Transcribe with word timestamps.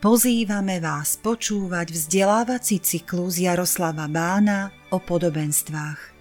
pozývame 0.01 0.81
vás 0.81 1.21
počúvať 1.21 1.93
vzdelávací 1.93 2.81
cyklus 2.81 3.37
Jaroslava 3.37 4.09
Bána 4.09 4.73
o 4.89 4.97
podobenstvách. 4.97 6.17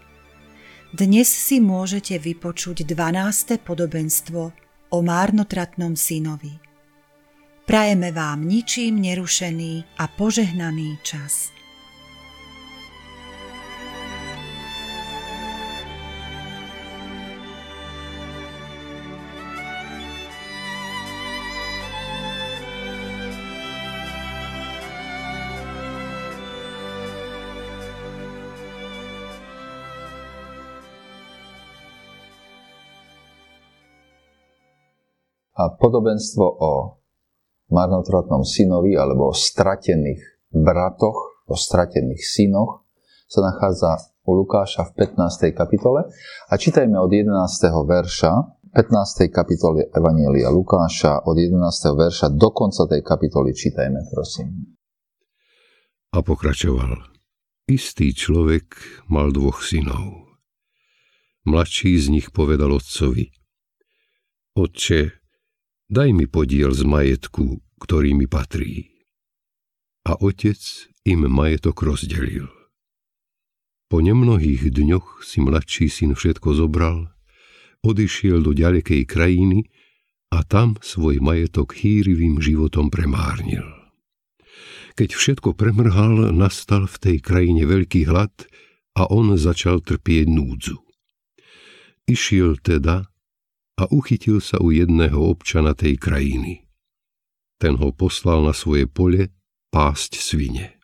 Dnes 0.94 1.26
si 1.26 1.58
môžete 1.64 2.20
vypočuť 2.20 2.84
12. 2.86 3.58
podobenstvo– 3.64 4.52
o 4.94 5.02
márnotratnom 5.02 5.98
synovi. 5.98 6.54
Prajeme 7.66 8.14
vám 8.14 8.46
ničím 8.46 9.02
nerušený 9.02 9.98
a 9.98 10.04
požehnaný 10.06 11.02
čas. 11.02 11.53
A 35.54 35.70
podobenstvo 35.70 36.46
o 36.58 36.72
marnotratnom 37.70 38.42
synovi 38.42 38.98
alebo 38.98 39.30
o 39.30 39.34
stratených 39.34 40.50
bratoch, 40.50 41.46
o 41.46 41.54
stratených 41.54 42.22
synoch 42.26 42.82
sa 43.30 43.40
nachádza 43.46 44.14
u 44.26 44.34
Lukáša 44.34 44.90
v 44.90 45.14
15. 45.14 45.54
kapitole 45.54 46.10
a 46.50 46.54
čítajme 46.58 46.98
od 46.98 47.10
11. 47.10 47.30
verša 47.70 48.32
15. 48.74 49.30
kapitoly 49.30 49.86
Evanielia 49.94 50.50
Lukáša 50.50 51.22
od 51.22 51.38
11. 51.38 51.54
verša 51.94 52.26
do 52.34 52.50
konca 52.50 52.90
tej 52.90 53.06
kapitoly 53.06 53.54
čítajme, 53.54 54.10
prosím. 54.10 54.74
A 56.10 56.18
pokračoval. 56.18 57.14
Istý 57.70 58.10
človek 58.12 58.74
mal 59.06 59.30
dvoch 59.30 59.62
synov. 59.62 60.34
Mladší 61.46 61.94
z 62.02 62.06
nich 62.10 62.28
povedal 62.34 62.74
otcovi. 62.74 63.30
Otče, 64.58 65.23
daj 65.94 66.10
mi 66.10 66.26
podiel 66.26 66.74
z 66.74 66.82
majetku, 66.82 67.62
ktorý 67.78 68.18
mi 68.18 68.26
patrí. 68.26 68.90
A 70.02 70.18
otec 70.18 70.58
im 71.06 71.30
majetok 71.30 71.86
rozdelil. 71.86 72.50
Po 73.86 74.02
nemnohých 74.02 74.74
dňoch 74.74 75.22
si 75.22 75.38
mladší 75.38 75.86
syn 75.86 76.18
všetko 76.18 76.58
zobral, 76.58 77.14
odišiel 77.86 78.42
do 78.42 78.50
ďalekej 78.50 79.06
krajiny 79.06 79.70
a 80.34 80.42
tam 80.42 80.74
svoj 80.82 81.22
majetok 81.22 81.78
hýrivým 81.78 82.42
životom 82.42 82.90
premárnil. 82.90 83.62
Keď 84.98 85.14
všetko 85.14 85.54
premrhal, 85.54 86.34
nastal 86.34 86.90
v 86.90 86.96
tej 86.98 87.16
krajine 87.22 87.70
veľký 87.70 88.10
hlad 88.10 88.34
a 88.98 89.06
on 89.06 89.38
začal 89.38 89.78
trpieť 89.78 90.26
núdzu. 90.26 90.78
Išiel 92.10 92.58
teda 92.58 93.13
a 93.74 93.90
uchytil 93.90 94.38
sa 94.38 94.62
u 94.62 94.70
jedného 94.70 95.18
občana 95.18 95.74
tej 95.74 95.98
krajiny. 95.98 96.66
Ten 97.58 97.78
ho 97.78 97.90
poslal 97.90 98.42
na 98.46 98.54
svoje 98.54 98.86
pole 98.86 99.34
pásť 99.74 100.18
svine. 100.18 100.78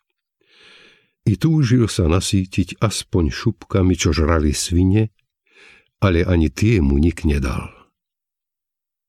I 1.23 1.37
túžil 1.37 1.85
sa 1.85 2.09
nasítiť 2.09 2.81
aspoň 2.81 3.29
šupkami, 3.29 3.93
čo 3.93 4.11
žrali 4.11 4.51
svine, 4.51 5.13
ale 6.01 6.25
ani 6.25 6.49
tie 6.49 6.81
mu 6.81 6.97
nik 6.97 7.23
nedal. 7.23 7.69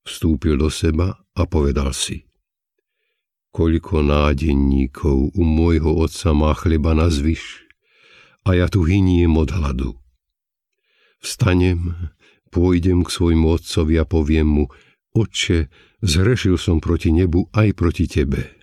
Vstúpil 0.04 0.60
do 0.60 0.69
seba 0.69 1.25
a 1.32 1.42
povedal 1.48 1.97
si, 1.97 2.28
koľko 3.54 4.04
nádenníkov 4.04 5.32
u 5.32 5.42
môjho 5.42 5.88
otca 6.04 6.37
má 6.37 6.53
chleba 6.53 6.92
na 6.92 7.09
zvyš 7.09 7.65
a 8.44 8.59
ja 8.59 8.66
tu 8.69 8.84
hyniem 8.84 9.32
od 9.38 9.48
hladu. 9.54 9.91
Vstanem, 11.22 12.12
Pôjdem 12.53 13.01
k 13.03 13.09
svojmu 13.09 13.57
otcovi 13.57 13.97
a 13.97 14.05
poviem 14.05 14.49
mu, 14.49 14.65
Otče, 15.13 15.69
zhrešil 16.01 16.57
som 16.57 16.81
proti 16.81 17.13
nebu 17.13 17.53
aj 17.53 17.77
proti 17.77 18.09
tebe. 18.09 18.61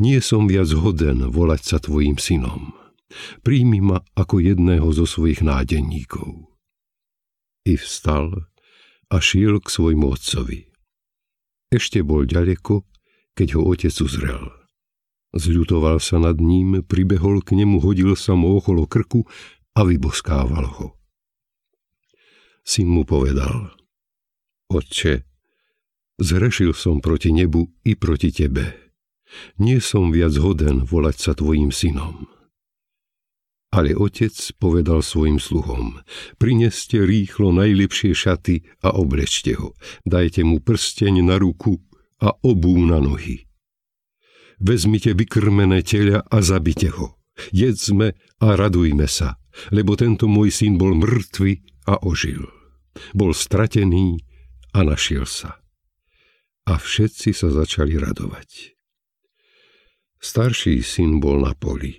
Nie 0.00 0.24
som 0.24 0.48
viac 0.48 0.72
hoden 0.72 1.28
volať 1.28 1.62
sa 1.64 1.76
tvojim 1.80 2.16
synom. 2.16 2.72
Príjmi 3.44 3.84
ma 3.84 4.00
ako 4.16 4.40
jedného 4.40 4.88
zo 4.92 5.04
svojich 5.04 5.44
nádenníkov. 5.44 6.48
I 7.68 7.76
vstal 7.76 8.48
a 9.12 9.16
šiel 9.20 9.60
k 9.60 9.68
svojmu 9.68 10.16
otcovi. 10.16 10.72
Ešte 11.68 12.00
bol 12.00 12.24
ďaleko, 12.24 12.88
keď 13.36 13.48
ho 13.56 13.68
otec 13.68 13.92
uzrel. 13.92 14.48
Zľutoval 15.32 16.00
sa 16.00 16.20
nad 16.20 16.36
ním, 16.40 16.84
pribehol 16.84 17.40
k 17.40 17.56
nemu, 17.56 17.80
hodil 17.80 18.12
sa 18.16 18.36
mu 18.36 18.60
okolo 18.60 18.84
krku 18.84 19.24
a 19.76 19.80
vyboskával 19.84 20.68
ho. 20.68 21.01
Syn 22.62 22.88
mu 22.88 23.02
povedal, 23.02 23.74
Otče, 24.72 25.26
zrešil 26.22 26.72
som 26.72 27.02
proti 27.02 27.34
nebu 27.34 27.68
i 27.84 27.98
proti 27.98 28.32
tebe. 28.32 28.94
Nie 29.58 29.80
som 29.80 30.12
viac 30.14 30.36
hoden 30.38 30.86
volať 30.86 31.16
sa 31.18 31.32
tvojim 31.34 31.74
synom. 31.74 32.28
Ale 33.72 33.96
otec 33.96 34.36
povedal 34.60 35.00
svojim 35.00 35.40
sluhom, 35.40 36.04
prineste 36.36 37.00
rýchlo 37.00 37.56
najlepšie 37.56 38.12
šaty 38.12 38.60
a 38.84 38.92
oblečte 38.92 39.56
ho, 39.56 39.72
dajte 40.04 40.44
mu 40.44 40.60
prsteň 40.60 41.24
na 41.24 41.40
ruku 41.40 41.80
a 42.20 42.36
obú 42.44 42.76
na 42.84 43.00
nohy. 43.00 43.48
Vezmite 44.60 45.16
vykrmené 45.16 45.80
teľa 45.80 46.28
a 46.28 46.38
zabite 46.44 46.92
ho. 46.92 47.16
Jedzme 47.48 48.12
a 48.44 48.46
radujme 48.60 49.08
sa, 49.08 49.40
lebo 49.72 49.96
tento 49.96 50.28
môj 50.28 50.52
syn 50.52 50.76
bol 50.76 50.92
mŕtvy 50.92 51.71
a 51.88 51.98
ožil. 52.02 52.48
Bol 53.16 53.32
stratený 53.32 54.20
a 54.76 54.84
našiel 54.84 55.24
sa. 55.24 55.60
A 56.68 56.78
všetci 56.78 57.34
sa 57.34 57.50
začali 57.50 57.98
radovať. 57.98 58.78
Starší 60.22 60.78
syn 60.86 61.18
bol 61.18 61.42
na 61.42 61.50
poli. 61.58 61.98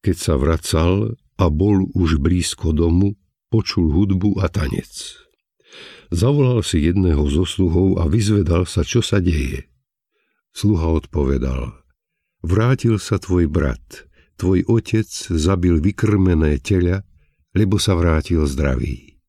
Keď 0.00 0.16
sa 0.16 0.34
vracal 0.40 1.20
a 1.36 1.44
bol 1.52 1.84
už 1.92 2.16
blízko 2.16 2.72
domu, 2.72 3.20
počul 3.52 3.92
hudbu 3.92 4.40
a 4.40 4.48
tanec. 4.48 5.20
Zavolal 6.08 6.64
si 6.64 6.80
jedného 6.80 7.22
zo 7.28 7.44
sluhov 7.44 8.00
a 8.00 8.08
vyzvedal 8.08 8.64
sa, 8.64 8.80
čo 8.82 9.04
sa 9.04 9.20
deje. 9.20 9.68
Sluha 10.50 10.98
odpovedal, 10.98 11.76
vrátil 12.42 12.98
sa 12.98 13.20
tvoj 13.20 13.46
brat, 13.46 14.10
tvoj 14.40 14.66
otec 14.66 15.06
zabil 15.30 15.78
vykrmené 15.78 16.58
teľa, 16.58 17.06
lebo 17.56 17.78
sa 17.78 17.98
vrátil 17.98 18.46
zdravý. 18.46 19.20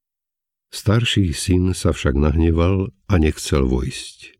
Starší 0.71 1.35
syn 1.35 1.75
sa 1.75 1.91
však 1.91 2.15
nahneval 2.15 2.95
a 3.11 3.13
nechcel 3.19 3.67
vojsť. 3.67 4.39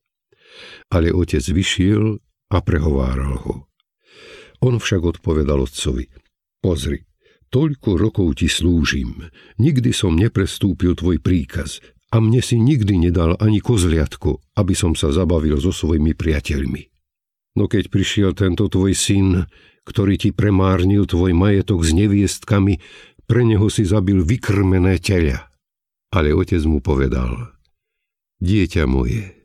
Ale 0.92 1.12
otec 1.12 1.44
vyšiel 1.44 2.24
a 2.51 2.57
prehováral 2.63 3.36
ho. 3.44 3.56
On 4.62 4.78
však 4.78 5.19
odpovedal 5.19 5.66
otcovi, 5.66 6.07
pozri, 6.62 7.04
toľko 7.50 8.00
rokov 8.00 8.39
ti 8.39 8.48
slúžim, 8.48 9.28
nikdy 9.60 9.92
som 9.92 10.16
neprestúpil 10.16 10.95
tvoj 10.95 11.19
príkaz 11.19 11.83
a 12.12 12.19
mne 12.19 12.39
si 12.44 12.60
nikdy 12.60 13.10
nedal 13.10 13.36
ani 13.39 13.63
kozliatko, 13.63 14.39
aby 14.60 14.75
som 14.75 14.94
sa 14.94 15.10
zabavil 15.12 15.57
so 15.60 15.72
svojimi 15.72 16.16
priateľmi. 16.16 16.92
No 17.60 17.68
keď 17.68 17.92
prišiel 17.92 18.31
tento 18.31 18.72
tvoj 18.72 18.95
syn, 18.95 19.48
ktorý 19.83 20.16
ti 20.16 20.30
premárnil 20.31 21.10
tvoj 21.10 21.36
majetok 21.36 21.83
s 21.83 21.92
neviestkami, 21.92 22.80
pre 23.31 23.48
neho 23.48 23.72
si 23.72 23.88
zabil 23.88 24.28
vykrmené 24.28 25.00
teľa. 25.00 25.48
Ale 26.12 26.36
otec 26.36 26.60
mu 26.68 26.83
povedal, 26.83 27.56
dieťa 28.44 28.83
moje, 28.83 29.42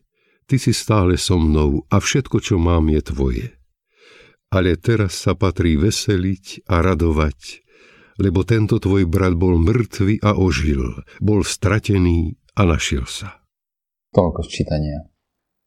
Ty 0.47 0.63
si 0.63 0.71
stále 0.71 1.19
so 1.19 1.43
mnou 1.43 1.83
a 1.91 1.99
všetko, 1.99 2.39
čo 2.39 2.55
mám, 2.55 2.87
je 2.87 3.03
tvoje. 3.03 3.47
Ale 4.55 4.79
teraz 4.79 5.19
sa 5.27 5.35
patrí 5.35 5.75
veseliť 5.75 6.71
a 6.71 6.87
radovať, 6.87 7.67
lebo 8.23 8.47
tento 8.47 8.79
tvoj 8.79 9.11
brat 9.11 9.35
bol 9.35 9.59
mŕtvy 9.59 10.23
a 10.23 10.39
ožil, 10.39 11.03
bol 11.19 11.43
stratený 11.43 12.39
a 12.55 12.63
našiel 12.63 13.11
sa. 13.11 13.43
Toľko 14.15 14.47
čítania. 14.47 15.11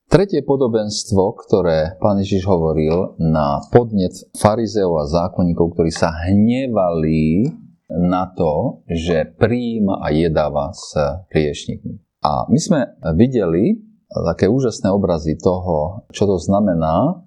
Tretie 0.07 0.48
podobenstvo, 0.48 1.36
ktoré 1.44 2.00
pán 2.00 2.24
Ježiš 2.24 2.48
hovoril 2.48 3.19
na 3.19 3.60
podnet 3.69 4.16
farizeov 4.31 4.95
a 4.95 5.06
zákonníkov, 5.06 5.75
ktorí 5.75 5.92
sa 5.92 6.16
hnevali 6.24 7.51
na 7.89 8.30
to, 8.38 8.86
že 8.86 9.33
príjima 9.38 9.97
a 10.01 10.13
jedáva 10.13 10.69
s 10.74 10.94
riešnikmi. 11.33 11.97
A 12.21 12.45
my 12.45 12.59
sme 12.59 12.80
videli 13.18 13.81
také 14.09 14.50
úžasné 14.50 14.89
obrazy 14.89 15.38
toho, 15.38 16.06
čo 16.13 16.25
to 16.25 16.38
znamená, 16.38 17.25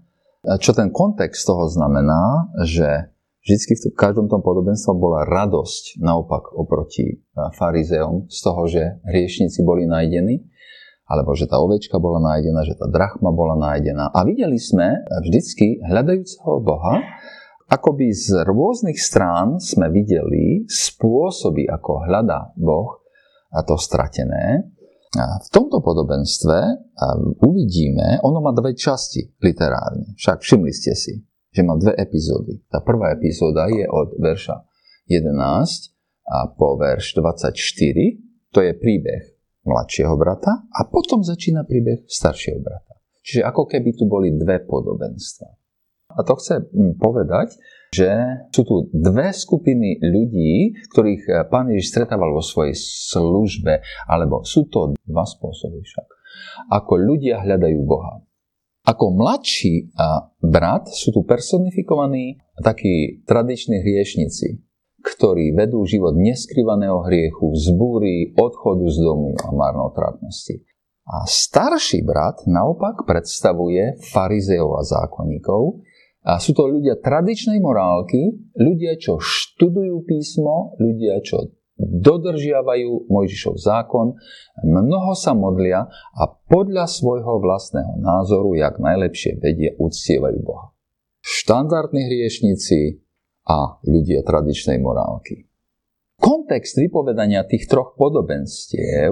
čo 0.58 0.74
ten 0.74 0.90
kontext 0.90 1.46
toho 1.46 1.70
znamená, 1.70 2.50
že 2.66 3.14
vždy 3.46 3.94
v 3.94 3.98
každom 3.98 4.26
tom 4.26 4.42
podobenstve 4.42 4.90
bola 4.94 5.22
radosť 5.26 6.02
naopak 6.02 6.54
oproti 6.54 7.06
e, 7.06 7.16
farizeom 7.58 8.26
z 8.30 8.38
toho, 8.42 8.62
že 8.66 9.02
hriešnici 9.06 9.62
boli 9.62 9.86
nájdení, 9.86 10.42
alebo 11.06 11.34
že 11.34 11.50
tá 11.50 11.58
ovečka 11.58 11.98
bola 11.98 12.22
nájdená, 12.22 12.62
že 12.66 12.78
tá 12.78 12.86
drachma 12.90 13.34
bola 13.34 13.58
nájdená. 13.58 14.10
A 14.14 14.22
videli 14.26 14.58
sme 14.58 15.02
vždycky 15.26 15.82
hľadajúceho 15.82 16.62
Boha, 16.62 17.02
akoby 17.72 18.12
z 18.12 18.44
rôznych 18.44 19.00
strán 19.00 19.56
sme 19.56 19.88
videli 19.88 20.68
spôsoby, 20.68 21.64
ako 21.72 22.04
hľadá 22.04 22.52
Boh 22.60 23.00
a 23.48 23.64
to 23.64 23.80
stratené. 23.80 24.68
A 25.12 25.40
v 25.40 25.48
tomto 25.52 25.80
podobenstve 25.84 26.88
uvidíme, 27.40 28.20
ono 28.24 28.40
má 28.40 28.52
dve 28.52 28.76
časti 28.76 29.28
literárne. 29.40 30.16
Však 30.16 30.40
všimli 30.40 30.72
ste 30.72 30.92
si, 30.96 31.20
že 31.52 31.60
má 31.64 31.76
dve 31.76 31.92
epizódy. 31.96 32.64
Tá 32.68 32.80
prvá 32.80 33.12
epizóda 33.12 33.68
je 33.68 33.84
od 33.88 34.16
verša 34.20 34.56
11 35.08 35.92
a 36.32 36.48
po 36.52 36.80
verš 36.80 37.16
24. 37.20 37.52
To 38.56 38.64
je 38.64 38.72
príbeh 38.72 39.36
mladšieho 39.68 40.16
brata 40.16 40.64
a 40.68 40.80
potom 40.88 41.20
začína 41.20 41.68
príbeh 41.68 42.08
staršieho 42.08 42.60
brata. 42.60 42.96
Čiže 43.20 43.44
ako 43.44 43.68
keby 43.68 43.92
tu 43.92 44.08
boli 44.08 44.32
dve 44.32 44.64
podobenstva. 44.64 45.61
A 46.16 46.20
to 46.24 46.36
chce 46.36 46.64
hm, 46.68 47.00
povedať, 47.00 47.56
že 47.92 48.08
sú 48.48 48.62
tu 48.64 48.74
dve 48.92 49.36
skupiny 49.36 50.00
ľudí, 50.00 50.76
ktorých 50.92 51.22
eh, 51.28 51.34
pán 51.48 51.68
Ježiš 51.68 51.92
stretával 51.92 52.32
vo 52.32 52.40
svojej 52.40 52.76
službe, 52.76 53.84
alebo 54.08 54.44
sú 54.44 54.68
to 54.72 54.96
dva 55.04 55.24
spôsoby 55.28 55.84
však. 55.84 56.08
Ako 56.72 56.96
ľudia 56.96 57.44
hľadajú 57.44 57.80
Boha. 57.84 58.24
Ako 58.82 59.14
mladší 59.14 59.94
brat 60.42 60.90
sú 60.90 61.14
tu 61.14 61.22
personifikovaní 61.22 62.42
takí 62.58 63.22
tradiční 63.22 63.78
hriešnici, 63.78 64.58
ktorí 65.06 65.54
vedú 65.54 65.86
život 65.86 66.18
neskryvaného 66.18 67.06
hriechu, 67.06 67.54
vzbúry, 67.54 68.34
odchodu 68.34 68.86
z 68.90 68.98
domu 69.06 69.38
a 69.38 69.54
marnotratnosti. 69.54 70.66
A 71.02 71.26
starší 71.26 72.02
brat 72.02 72.42
naopak 72.46 73.06
predstavuje 73.06 74.02
farizeov 74.14 74.78
a 74.78 74.82
zákonníkov, 74.82 75.82
a 76.22 76.38
sú 76.38 76.54
to 76.54 76.70
ľudia 76.70 77.02
tradičnej 77.02 77.58
morálky, 77.58 78.38
ľudia, 78.54 78.94
čo 78.94 79.18
študujú 79.18 80.06
písmo, 80.06 80.78
ľudia, 80.78 81.18
čo 81.18 81.50
dodržiavajú 81.82 83.10
Mojžišov 83.10 83.58
zákon, 83.58 84.14
mnoho 84.62 85.12
sa 85.18 85.34
modlia 85.34 85.90
a 86.14 86.24
podľa 86.46 86.86
svojho 86.86 87.42
vlastného 87.42 87.98
názoru, 87.98 88.54
jak 88.54 88.78
najlepšie 88.78 89.42
vedia, 89.42 89.74
uctievajú 89.82 90.38
Boha. 90.46 90.70
Štandardní 91.22 92.06
hriešnici 92.06 93.02
a 93.50 93.82
ľudia 93.82 94.22
tradičnej 94.22 94.78
morálky. 94.78 95.50
Kontext 96.22 96.78
vypovedania 96.78 97.42
tých 97.42 97.66
troch 97.66 97.98
podobenstiev 97.98 99.10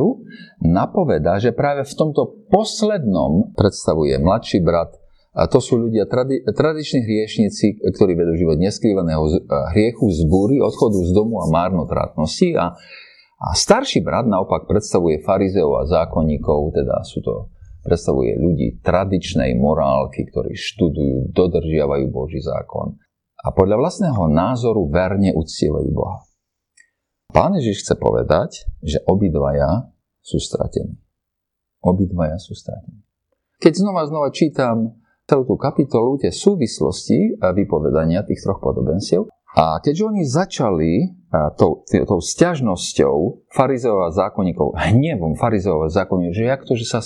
napoveda, 0.63 1.43
že 1.43 1.51
práve 1.51 1.83
v 1.83 1.95
tomto 1.99 2.47
poslednom 2.47 3.51
predstavuje 3.59 4.15
mladší 4.23 4.63
brat 4.63 5.00
a 5.31 5.47
to 5.47 5.62
sú 5.62 5.79
ľudia, 5.79 6.11
tradi- 6.11 6.43
tradiční 6.43 7.06
hriešnici, 7.06 7.79
ktorí 7.94 8.19
vedú 8.19 8.34
život 8.34 8.58
neskrývaného 8.58 9.46
hriechu, 9.70 10.10
zbúry, 10.10 10.58
odchodu 10.58 10.99
z 11.06 11.10
domu 11.15 11.39
a 11.39 11.46
márnotratnosti. 11.46 12.58
A, 12.58 12.75
a 13.39 13.49
starší 13.55 14.03
brat 14.03 14.27
naopak 14.27 14.67
predstavuje 14.67 15.22
farizeov 15.22 15.87
a 15.87 15.89
zákonníkov, 15.89 16.75
teda 16.75 17.06
sú 17.06 17.22
to 17.22 17.34
predstavuje 17.81 18.37
ľudí 18.37 18.82
tradičnej 18.84 19.56
morálky, 19.56 20.29
ktorí 20.29 20.53
študujú, 20.53 21.32
dodržiavajú 21.32 22.13
Boží 22.13 22.43
zákon 22.43 23.01
a 23.41 23.49
podľa 23.56 23.81
vlastného 23.81 24.29
názoru 24.29 24.84
verne 24.93 25.32
uctievajú 25.32 25.89
Boha. 25.89 26.20
Pán 27.32 27.56
Ježiš 27.56 27.87
chce 27.87 27.94
povedať, 27.96 28.69
že 28.84 29.01
obidvaja 29.08 29.89
sú 30.20 30.37
stratení. 30.37 30.99
Obidvaja 31.81 32.37
sú 32.37 32.53
stratení. 32.53 33.01
Keď 33.60 33.72
znova 33.81 34.05
znova 34.05 34.29
čítam 34.29 35.00
celú 35.31 35.46
tú 35.46 35.55
kapitolu, 35.55 36.19
tie 36.19 36.34
súvislosti 36.34 37.39
vypovedania 37.39 38.27
tých 38.27 38.43
troch 38.43 38.58
podobenstiev. 38.58 39.31
A 39.55 39.79
keďže 39.82 40.03
oni 40.06 40.22
začali 40.27 40.93
tou, 41.58 41.82
tou 41.87 42.20
stiažnosťou 42.22 43.46
farizeov 43.51 44.06
a 44.06 44.15
zákonníkov, 44.15 44.79
hnevom 44.79 45.34
farizeov 45.39 45.87
a 45.87 45.89
zákonníkov, 45.91 46.34
že 46.39 46.51
jak 46.51 46.63
to, 46.67 46.72
že 46.79 46.87
sa, 46.87 47.01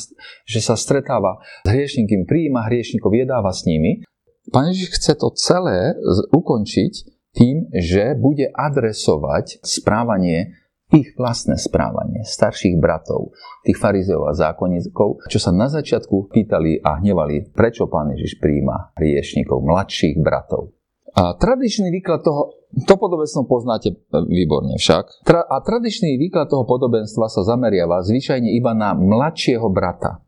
že 0.44 0.60
sa 0.60 0.76
stretáva 0.76 1.40
s 1.64 1.68
hriešnikmi, 1.68 2.28
prijíma 2.28 2.68
hriešnikov, 2.68 3.16
jedáva 3.16 3.48
s 3.52 3.64
nimi, 3.68 4.04
Pán 4.52 4.68
Ježiš 4.68 5.00
chce 5.00 5.12
to 5.16 5.32
celé 5.32 5.96
ukončiť 6.28 6.92
tým, 7.32 7.72
že 7.72 8.12
bude 8.14 8.52
adresovať 8.52 9.64
správanie 9.64 10.52
ich 10.94 11.18
vlastné 11.18 11.58
správanie 11.58 12.22
starších 12.22 12.78
bratov, 12.78 13.34
tých 13.66 13.76
farizeov 13.76 14.30
a 14.30 14.32
zákonníkov, 14.32 15.26
čo 15.26 15.38
sa 15.42 15.50
na 15.50 15.66
začiatku 15.66 16.30
pýtali 16.30 16.78
a 16.80 17.02
hnevali, 17.02 17.50
prečo 17.50 17.90
pán 17.90 18.14
Ježiš 18.14 18.38
príjma 18.38 18.94
hriešnikov, 18.94 19.58
mladších 19.66 20.22
bratov. 20.22 20.70
A 21.14 21.34
tradičný 21.38 21.94
výklad 21.94 22.26
toho, 22.26 22.58
to 22.86 22.94
podobenstvo 22.98 23.46
poznáte 23.46 23.94
e, 23.94 23.96
výborne 24.26 24.74
však. 24.74 25.22
Tra, 25.22 25.46
a 25.46 25.62
tradičný 25.62 26.18
výklad 26.18 26.50
toho 26.50 26.66
podobenstva 26.66 27.30
sa 27.30 27.46
zameriava 27.46 28.02
zvyčajne 28.02 28.50
iba 28.50 28.74
na 28.74 28.98
mladšieho 28.98 29.70
brata. 29.70 30.18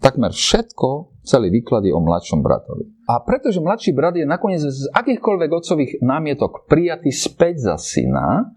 Takmer 0.00 0.32
všetko, 0.32 1.20
celý 1.28 1.52
výklad 1.52 1.84
je 1.84 1.92
o 1.92 2.00
mladšom 2.00 2.40
bratovi. 2.40 2.88
A 3.04 3.20
pretože 3.20 3.60
mladší 3.60 3.92
brat 3.92 4.16
je 4.16 4.24
nakoniec 4.24 4.64
z 4.64 4.88
akýchkoľvek 4.96 5.50
otcových 5.52 5.92
námietok 6.00 6.68
prijatý 6.72 7.12
späť 7.12 7.72
za 7.72 7.76
syna, 7.76 8.48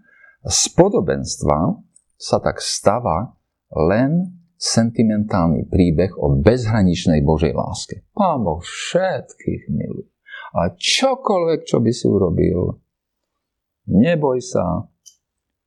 z 0.48 0.62
podobenstva 0.72 1.76
sa 2.16 2.40
tak 2.40 2.64
stáva 2.64 3.36
len 3.68 4.32
sentimentálny 4.58 5.70
príbeh 5.70 6.16
o 6.18 6.34
bezhraničnej 6.40 7.22
Božej 7.22 7.54
láske. 7.54 8.02
Pán 8.16 8.42
Boh 8.42 8.58
všetkých 8.58 9.70
miluje. 9.70 10.10
A 10.56 10.72
čokoľvek, 10.72 11.60
čo 11.68 11.78
by 11.78 11.92
si 11.92 12.06
urobil, 12.08 12.80
neboj 13.86 14.40
sa, 14.40 14.88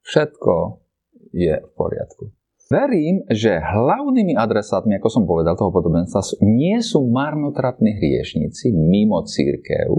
všetko 0.04 0.84
je 1.32 1.56
v 1.62 1.72
poriadku. 1.78 2.34
Verím, 2.72 3.28
že 3.28 3.60
hlavnými 3.60 4.34
adresátmi, 4.34 4.96
ako 4.96 5.10
som 5.12 5.24
povedal, 5.28 5.60
toho 5.60 5.76
podobenstva 5.76 6.24
nie 6.42 6.80
sú 6.80 7.04
marnotratní 7.04 8.00
hriešnici 8.00 8.72
mimo 8.72 9.28
církev, 9.28 9.92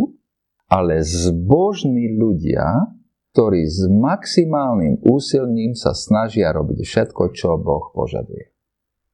ale 0.72 1.04
zbožní 1.04 2.16
ľudia, 2.16 2.64
ktorí 3.32 3.64
s 3.64 3.88
maximálnym 3.88 5.00
úsilním 5.02 5.72
sa 5.72 5.96
snažia 5.96 6.52
robiť 6.52 6.84
všetko, 6.84 7.32
čo 7.32 7.56
Boh 7.56 7.88
požaduje. 7.96 8.52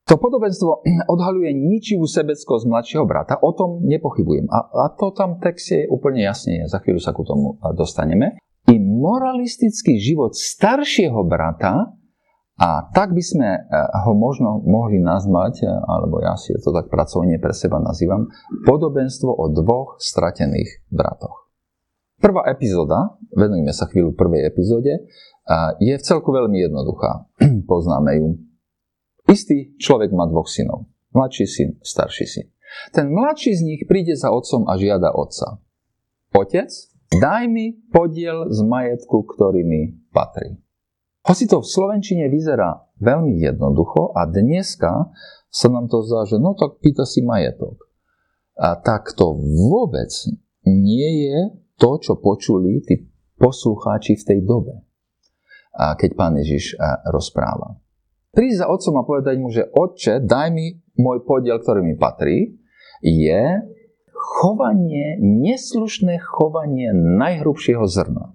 To 0.09 0.17
podobenstvo 0.17 0.83
odhaluje 1.15 1.55
ničivú 1.55 2.09
sebeckosť 2.09 2.65
mladšieho 2.67 3.05
brata, 3.07 3.39
o 3.39 3.55
tom 3.55 3.85
nepochybujem. 3.87 4.51
A, 4.51 4.67
a 4.67 4.87
to 4.97 5.15
tam 5.15 5.39
v 5.39 5.53
texte 5.53 5.87
úplne 5.87 6.25
jasne 6.27 6.65
je, 6.65 6.65
za 6.67 6.83
chvíľu 6.83 6.99
sa 6.99 7.15
ku 7.15 7.23
tomu 7.23 7.61
dostaneme. 7.79 8.41
I 8.69 8.77
moralistický 8.77 9.97
život 9.97 10.37
staršieho 10.37 11.25
brata 11.25 11.97
a 12.59 12.91
tak 12.91 13.15
by 13.15 13.23
sme 13.23 13.49
eh, 13.55 13.63
ho 14.03 14.13
možno 14.19 14.59
mohli 14.67 14.99
nazvať, 14.99 15.63
eh, 15.63 15.71
alebo 15.71 16.19
ja 16.19 16.35
si 16.35 16.53
to 16.59 16.75
tak 16.75 16.91
pracovne 16.91 17.39
pre 17.39 17.55
seba 17.55 17.79
nazývam, 17.79 18.27
podobenstvo 18.67 19.31
o 19.31 19.47
dvoch 19.55 20.03
stratených 20.03 20.85
bratoch. 20.91 21.48
Prvá 22.19 22.51
epizóda, 22.51 23.15
venujeme 23.31 23.71
sa 23.71 23.87
chvíľu 23.87 24.11
prvej 24.19 24.51
epizóde, 24.51 25.07
je 25.79 25.95
v 25.95 26.03
celku 26.03 26.35
veľmi 26.35 26.59
jednoduchá. 26.67 27.31
Poznáme 27.71 28.19
ju. 28.19 28.29
Istý 29.31 29.79
človek 29.79 30.11
má 30.11 30.27
dvoch 30.27 30.51
synov. 30.51 30.91
Mladší 31.15 31.47
syn, 31.47 31.69
starší 31.79 32.27
syn. 32.27 32.47
Ten 32.91 33.15
mladší 33.15 33.55
z 33.55 33.63
nich 33.65 33.81
príde 33.87 34.19
za 34.19 34.35
otcom 34.35 34.67
a 34.67 34.75
žiada 34.77 35.15
otca. 35.15 35.63
Otec, 36.35 36.69
daj 37.23 37.49
mi 37.49 37.73
podiel 37.89 38.51
z 38.53 38.61
majetku, 38.67 39.25
ktorý 39.25 39.65
mi 39.65 39.97
patrí. 40.13 40.59
Hoci 41.25 41.47
to 41.47 41.63
v 41.63 41.71
Slovenčine 41.71 42.29
vyzerá 42.29 42.89
veľmi 42.99 43.39
jednoducho 43.41 44.17
a 44.17 44.27
dneska 44.27 45.13
sa 45.49 45.67
nám 45.71 45.89
to 45.89 46.05
zdá, 46.05 46.29
že 46.29 46.37
no 46.37 46.53
tak 46.59 46.83
pýta 46.83 47.09
si 47.09 47.25
majetok. 47.25 47.89
A 48.59 48.75
tak 48.75 49.15
to 49.15 49.39
vôbec 49.71 50.11
nie 50.67 51.31
je 51.31 51.41
to, 51.79 52.03
čo 52.03 52.19
počuli 52.19 52.83
tí 52.83 53.07
poslucháči 53.39 54.19
v 54.19 54.27
tej 54.27 54.41
dobe, 54.43 54.83
keď 55.79 56.11
pán 56.19 56.35
Ježiš 56.35 56.75
rozpráva. 57.09 57.79
Prísť 58.35 58.61
za 58.61 58.67
otcom 58.67 58.95
a 58.99 59.07
povedať 59.07 59.37
mu, 59.39 59.49
že 59.49 59.71
otče, 59.71 60.27
daj 60.27 60.51
mi 60.51 60.75
môj 60.99 61.23
podiel, 61.23 61.63
ktorý 61.63 61.87
mi 61.87 61.95
patrí, 61.95 62.59
je 63.01 63.63
chovanie, 64.13 65.17
neslušné 65.23 66.19
chovanie 66.19 66.91
najhrubšieho 66.93 67.87
zrna. 67.87 68.35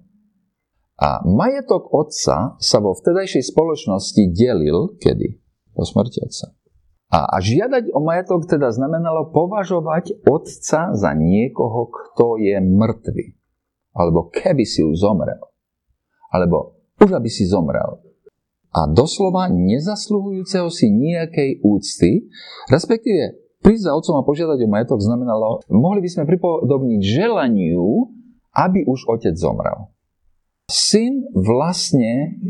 A 0.96 1.20
majetok 1.26 1.92
otca 1.92 2.56
sa 2.56 2.78
vo 2.80 2.96
vtedajšej 2.96 3.52
spoločnosti 3.52 4.22
delil 4.32 4.96
kedy? 4.96 5.36
Po 5.76 5.84
smrti 5.84 6.24
otca. 6.24 6.54
A, 7.14 7.30
a 7.30 7.38
žiadať 7.38 7.94
o 7.94 8.02
majetok 8.02 8.50
teda 8.50 8.74
znamenalo 8.74 9.30
považovať 9.30 10.26
otca 10.26 10.98
za 10.98 11.10
niekoho, 11.14 11.86
kto 11.86 12.42
je 12.42 12.58
mŕtvy. 12.58 13.38
Alebo 13.94 14.34
keby 14.34 14.66
si 14.66 14.82
už 14.82 14.98
zomrel. 14.98 15.38
Alebo 16.34 16.74
už 16.98 17.14
aby 17.14 17.30
si 17.30 17.46
zomrel. 17.46 18.02
A 18.74 18.90
doslova 18.90 19.46
nezasluhujúceho 19.46 20.66
si 20.74 20.90
nejakej 20.90 21.62
úcty, 21.62 22.26
respektíve 22.66 23.38
prísť 23.62 23.86
za 23.86 23.92
otcom 23.94 24.18
a 24.18 24.26
požiadať 24.26 24.58
o 24.66 24.72
majetok 24.74 24.98
znamenalo, 24.98 25.62
mohli 25.70 26.02
by 26.02 26.10
sme 26.10 26.26
pripodobniť 26.26 26.98
želaniu, 26.98 28.10
aby 28.58 28.82
už 28.90 29.06
otec 29.06 29.38
zomrel. 29.38 29.94
Syn 30.66 31.30
vlastne 31.30 32.42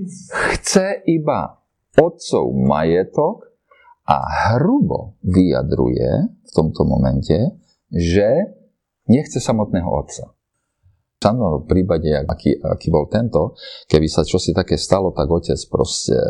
chce 0.57 1.05
iba 1.05 1.61
otcov 2.01 2.57
majetok 2.57 3.54
a 4.05 4.17
hrubo 4.53 5.17
vyjadruje 5.25 6.11
v 6.29 6.51
tomto 6.53 6.85
momente, 6.85 7.57
že 7.89 8.53
nechce 9.09 9.41
samotného 9.41 9.89
otca. 9.89 10.33
V 11.25 11.65
prípade, 11.65 12.13
aký, 12.13 12.61
aký 12.61 12.93
bol 12.93 13.09
tento, 13.09 13.57
keby 13.89 14.05
sa 14.13 14.29
čosi 14.29 14.53
také 14.53 14.77
stalo, 14.77 15.09
tak 15.09 15.25
otec 15.25 15.57
proste 15.73 16.21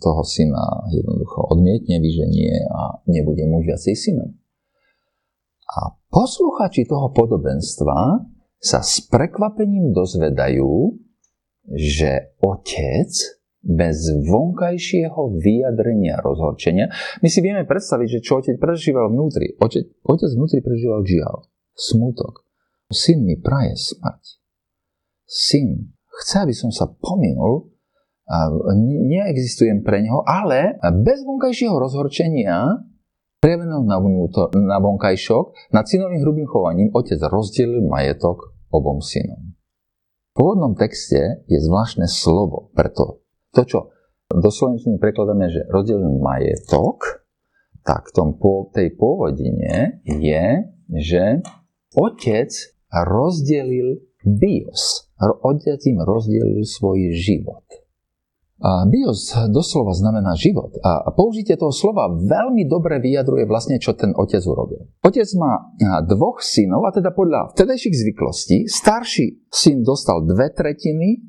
toho 0.00 0.22
syna 0.24 0.88
jednoducho 0.88 1.52
odmietne, 1.52 2.00
vyženie 2.00 2.56
a 2.72 3.04
nebude 3.04 3.44
mu 3.44 3.60
viacej 3.60 3.92
synom. 3.92 4.32
A 5.76 5.92
posluchači 6.08 6.88
toho 6.88 7.12
podobenstva 7.12 8.24
sa 8.56 8.80
s 8.80 9.04
prekvapením 9.12 9.92
dozvedajú, 9.92 10.96
že 11.76 12.32
otec 12.40 13.12
bez 13.66 14.06
vonkajšieho 14.30 15.42
vyjadrenia 15.42 16.22
rozhorčenia, 16.22 16.86
my 17.18 17.28
si 17.28 17.42
vieme 17.42 17.66
predstaviť, 17.66 18.08
že 18.18 18.22
čo 18.22 18.38
otec 18.38 18.56
prežíval 18.62 19.10
vnútri. 19.10 19.58
Otec, 19.58 19.90
otec 20.06 20.30
vnútri 20.38 20.62
prežíval 20.62 21.02
žiaľ, 21.02 21.50
smutok. 21.74 22.46
Syn 22.86 23.26
mi 23.26 23.34
praje 23.34 23.74
smrť. 23.74 24.24
Syn 25.26 25.90
chce, 26.22 26.46
aby 26.46 26.54
som 26.54 26.70
sa 26.70 26.86
pominul, 26.86 27.74
a 28.26 28.50
neexistujem 29.06 29.86
pre 29.86 30.02
neho, 30.02 30.26
ale 30.26 30.82
bez 31.06 31.22
vonkajšieho 31.22 31.78
rozhorčenia 31.78 32.82
premenou 33.38 33.86
na, 33.86 34.02
vnútor, 34.02 34.50
na 34.58 34.82
vonkajšok, 34.82 35.70
nad 35.70 35.86
synovým 35.86 36.26
hrubým 36.26 36.48
chovaním 36.50 36.90
otec 36.90 37.22
rozdelil 37.30 37.86
majetok 37.86 38.50
obom 38.74 38.98
synom. 38.98 39.54
V 40.34 40.42
pôvodnom 40.42 40.74
texte 40.74 41.46
je 41.46 41.58
zvláštne 41.62 42.10
slovo, 42.10 42.74
preto 42.74 43.22
to, 43.56 43.64
čo 43.64 43.78
do 44.28 44.50
slovenčiny 44.52 45.00
prekladáme, 45.00 45.48
že 45.48 45.64
rozdelil 45.72 46.20
majetok, 46.20 47.24
tak 47.86 48.10
v 48.10 48.12
tom, 48.12 48.28
tej 48.74 48.98
pôvodine 48.98 50.02
je, 50.02 50.66
že 50.90 51.46
otec 51.94 52.50
rozdelil 52.90 54.02
bios. 54.26 55.06
Otec 55.22 55.78
im 55.86 56.02
rozdelil 56.02 56.66
svoj 56.66 57.14
život. 57.14 57.62
A 58.56 58.88
bios 58.88 59.30
doslova 59.52 59.92
znamená 59.94 60.34
život. 60.34 60.74
A 60.82 61.12
použitie 61.14 61.54
toho 61.60 61.70
slova 61.70 62.10
veľmi 62.10 62.66
dobre 62.66 62.98
vyjadruje 62.98 63.46
vlastne, 63.46 63.78
čo 63.78 63.94
ten 63.94 64.10
otec 64.16 64.42
urobil. 64.42 64.90
Otec 65.06 65.28
má 65.38 65.70
dvoch 66.08 66.42
synov, 66.42 66.82
a 66.88 66.90
teda 66.90 67.14
podľa 67.14 67.54
vtedajších 67.54 67.94
zvyklostí, 67.94 68.66
starší 68.66 69.46
syn 69.46 69.86
dostal 69.86 70.26
dve 70.26 70.50
tretiny 70.50 71.22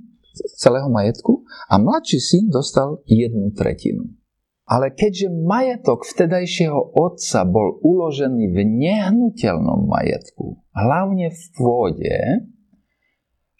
celého 0.58 0.90
majetku 0.90 1.37
a 1.68 1.76
mladší 1.80 2.20
syn 2.20 2.44
dostal 2.52 3.02
jednu 3.08 3.52
tretinu. 3.56 4.18
Ale 4.68 4.92
keďže 4.92 5.32
majetok 5.32 6.04
vtedajšieho 6.04 6.92
otca 6.92 7.48
bol 7.48 7.80
uložený 7.80 8.52
v 8.52 8.58
nehnuteľnom 8.68 9.88
majetku, 9.88 10.60
hlavne 10.76 11.32
v 11.32 11.44
pôde, 11.56 12.16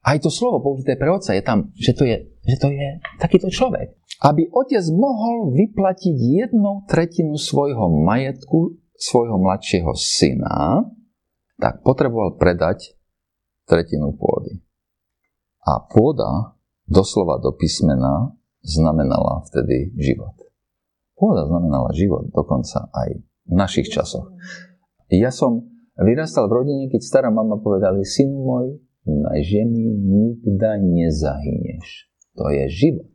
aj 0.04 0.18
to 0.20 0.28
slovo 0.32 0.60
použité 0.64 1.00
pre 1.00 1.08
otca 1.08 1.32
je 1.32 1.44
tam, 1.44 1.72
že 1.76 1.92
to 1.96 2.04
je, 2.04 2.28
že 2.44 2.58
to 2.60 2.68
je 2.72 3.00
takýto 3.20 3.48
človek. 3.48 3.96
Aby 4.24 4.52
otec 4.52 4.84
mohol 4.96 5.56
vyplatiť 5.56 6.16
jednu 6.16 6.88
tretinu 6.88 7.40
svojho 7.40 7.88
majetku, 8.08 8.76
svojho 8.96 9.40
mladšieho 9.40 9.92
syna, 9.96 10.92
tak 11.60 11.84
potreboval 11.88 12.36
predať 12.36 12.98
tretinu 13.68 14.16
pôdy. 14.16 14.64
A 15.68 15.84
pôda, 15.84 16.57
doslova 16.88 17.38
do 17.44 17.52
písmena, 17.54 18.32
znamenala 18.64 19.44
vtedy 19.52 19.94
život. 19.96 20.36
Pôda 21.18 21.48
znamenala 21.48 21.92
život, 21.94 22.30
dokonca 22.32 22.88
aj 22.94 23.22
v 23.48 23.54
našich 23.54 23.88
časoch. 23.92 24.32
Ja 25.08 25.32
som 25.32 25.72
vyrastal 25.96 26.52
v 26.52 26.64
rodine, 26.64 26.84
keď 26.92 27.02
stará 27.04 27.30
mama 27.32 27.60
povedali, 27.60 28.04
syn 28.04 28.32
môj, 28.32 28.80
na 29.08 29.40
ženy 29.40 29.88
nikda 30.04 30.76
nezahyneš. 30.84 32.12
To 32.36 32.52
je 32.52 32.68
život. 32.68 33.08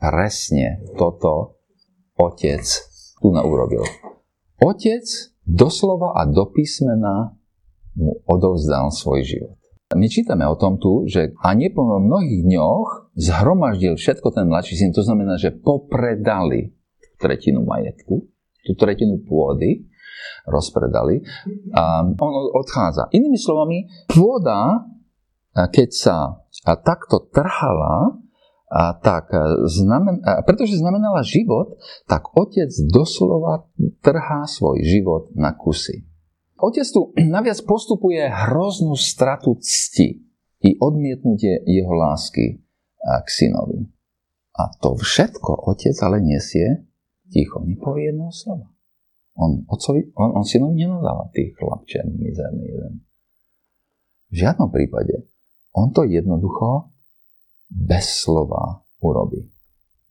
Presne 0.00 0.80
toto 0.96 1.60
otec 2.16 2.64
tu 3.20 3.28
urobil. 3.32 3.84
Otec 4.60 5.04
doslova 5.44 6.16
a 6.16 6.24
do 6.24 6.48
písmena 6.48 7.36
mu 7.96 8.20
odovzdal 8.24 8.92
svoj 8.92 9.24
život. 9.24 9.55
My 9.94 10.10
čítame 10.10 10.42
o 10.50 10.58
tom 10.58 10.82
tu, 10.82 11.06
že 11.06 11.30
a 11.38 11.54
nie 11.54 11.70
po 11.70 11.86
mnohých 11.86 12.42
dňoch 12.42 13.14
zhromaždil 13.14 13.94
všetko 13.94 14.34
ten 14.34 14.50
mladší 14.50 14.74
syn, 14.74 14.90
to 14.90 15.06
znamená, 15.06 15.38
že 15.38 15.54
popredali 15.54 16.74
tretinu 17.22 17.62
majetku, 17.62 18.26
tú 18.66 18.72
tretinu 18.74 19.22
pôdy, 19.22 19.86
rozpredali 20.42 21.22
a 21.70 22.02
on 22.02 22.32
odchádza. 22.58 23.14
Inými 23.14 23.38
slovami, 23.38 23.86
pôda 24.10 24.90
keď 25.54 25.88
sa 25.94 26.16
takto 26.82 27.30
trhala, 27.30 28.18
a 28.66 28.98
tak 28.98 29.30
znamen, 29.70 30.18
a 30.26 30.42
pretože 30.42 30.82
znamenala 30.82 31.22
život, 31.22 31.78
tak 32.10 32.34
otec 32.34 32.66
doslova 32.90 33.70
trhá 34.02 34.42
svoj 34.50 34.82
život 34.82 35.30
na 35.38 35.54
kusy. 35.54 36.02
Otec 36.56 36.86
tu 36.88 37.12
naviac 37.34 37.60
postupuje 37.64 38.24
hroznú 38.24 38.96
stratu 38.96 39.56
cti 39.60 40.24
i 40.64 40.70
odmietnutie 40.80 41.62
jeho 41.68 41.92
lásky 41.92 42.60
k 43.06 43.28
synovi. 43.28 43.86
A 44.56 44.72
to 44.80 44.96
všetko 44.96 45.68
otec 45.68 45.94
ale 46.02 46.18
nesie 46.24 46.88
ticho, 47.28 47.60
nepovie 47.62 48.10
jedného 48.10 48.32
slova. 48.32 48.66
On, 49.36 49.62
otcovi, 49.68 50.16
on, 50.16 50.40
on 50.40 50.44
synovi 50.48 50.80
nenadáva 50.80 51.28
tých 51.28 51.52
chlapčen, 51.60 52.08
mizerný 52.16 52.72
jeden. 52.72 52.94
V 54.32 54.34
žiadnom 54.34 54.72
prípade. 54.72 55.28
On 55.76 55.92
to 55.92 56.08
jednoducho 56.08 56.88
bez 57.68 58.24
slova 58.24 58.80
urobí 59.04 59.44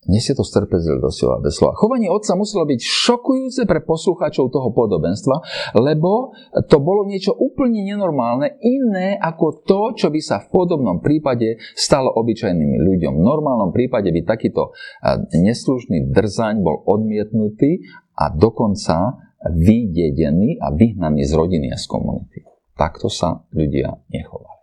nesie 0.07 0.37
to 0.37 0.45
s 0.45 0.53
trpezlivosťou 0.53 1.29
a 1.35 1.41
bez. 1.41 1.57
Chovanie 1.59 2.09
otca 2.09 2.37
muselo 2.37 2.65
byť 2.65 2.79
šokujúce 2.81 3.65
pre 3.65 3.81
poslucháčov 3.83 4.53
toho 4.53 4.69
podobenstva, 4.73 5.41
lebo 5.77 6.33
to 6.69 6.77
bolo 6.81 7.05
niečo 7.05 7.33
úplne 7.33 7.81
nenormálne, 7.85 8.57
iné 8.61 9.17
ako 9.17 9.65
to, 9.65 9.81
čo 9.97 10.07
by 10.13 10.21
sa 10.21 10.41
v 10.45 10.51
podobnom 10.53 11.01
prípade 11.01 11.57
stalo 11.73 12.13
obyčajným 12.13 12.81
ľuďom. 12.81 13.13
V 13.19 13.23
normálnom 13.23 13.69
prípade 13.73 14.09
by 14.13 14.21
takýto 14.25 14.73
neslušný 15.33 16.09
drzaň 16.13 16.61
bol 16.61 16.81
odmietnutý 16.85 17.83
a 18.15 18.31
dokonca 18.31 19.19
vydedený 19.45 20.57
a 20.57 20.73
vyhnaný 20.73 21.21
z 21.27 21.31
rodiny 21.37 21.69
a 21.69 21.77
z 21.77 21.85
komunity. 21.85 22.41
Takto 22.73 23.07
sa 23.07 23.45
ľudia 23.53 23.93
nechovali. 24.09 24.54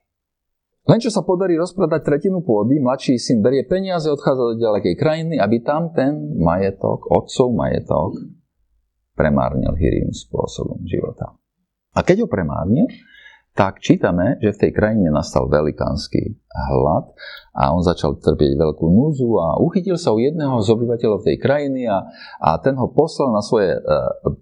Len 0.82 0.98
čo 0.98 1.14
sa 1.14 1.22
podarí 1.22 1.54
rozpredať 1.54 2.02
tretinu 2.02 2.42
pôdy, 2.42 2.82
mladší 2.82 3.14
syn 3.14 3.38
berie 3.38 3.62
peniaze, 3.62 4.10
odchádza 4.10 4.42
do 4.50 4.54
ďalekej 4.58 4.94
krajiny, 4.98 5.34
aby 5.38 5.62
tam 5.62 5.94
ten 5.94 6.34
majetok, 6.42 7.06
otcov 7.06 7.54
majetok, 7.54 8.18
premárnil 9.14 9.78
hyrým 9.78 10.10
spôsobom 10.10 10.82
života. 10.82 11.38
A 11.94 12.02
keď 12.02 12.26
ho 12.26 12.28
premárnil, 12.28 12.90
tak 13.52 13.78
čítame, 13.84 14.40
že 14.40 14.56
v 14.56 14.60
tej 14.64 14.70
krajine 14.72 15.12
nastal 15.12 15.46
velikánsky 15.46 16.40
hlad 16.50 17.14
a 17.52 17.70
on 17.76 17.84
začal 17.84 18.16
trpieť 18.16 18.56
veľkú 18.56 18.86
núzu 18.88 19.28
a 19.38 19.60
uchytil 19.60 20.00
sa 20.00 20.10
u 20.10 20.18
jedného 20.18 20.56
z 20.64 20.72
obyvateľov 20.72 21.20
tej 21.22 21.36
krajiny 21.36 21.84
a, 21.84 22.00
a 22.42 22.56
ten 22.58 22.74
ho 22.80 22.90
poslal 22.90 23.30
na 23.30 23.44
svoje 23.44 23.76
e, 23.76 23.80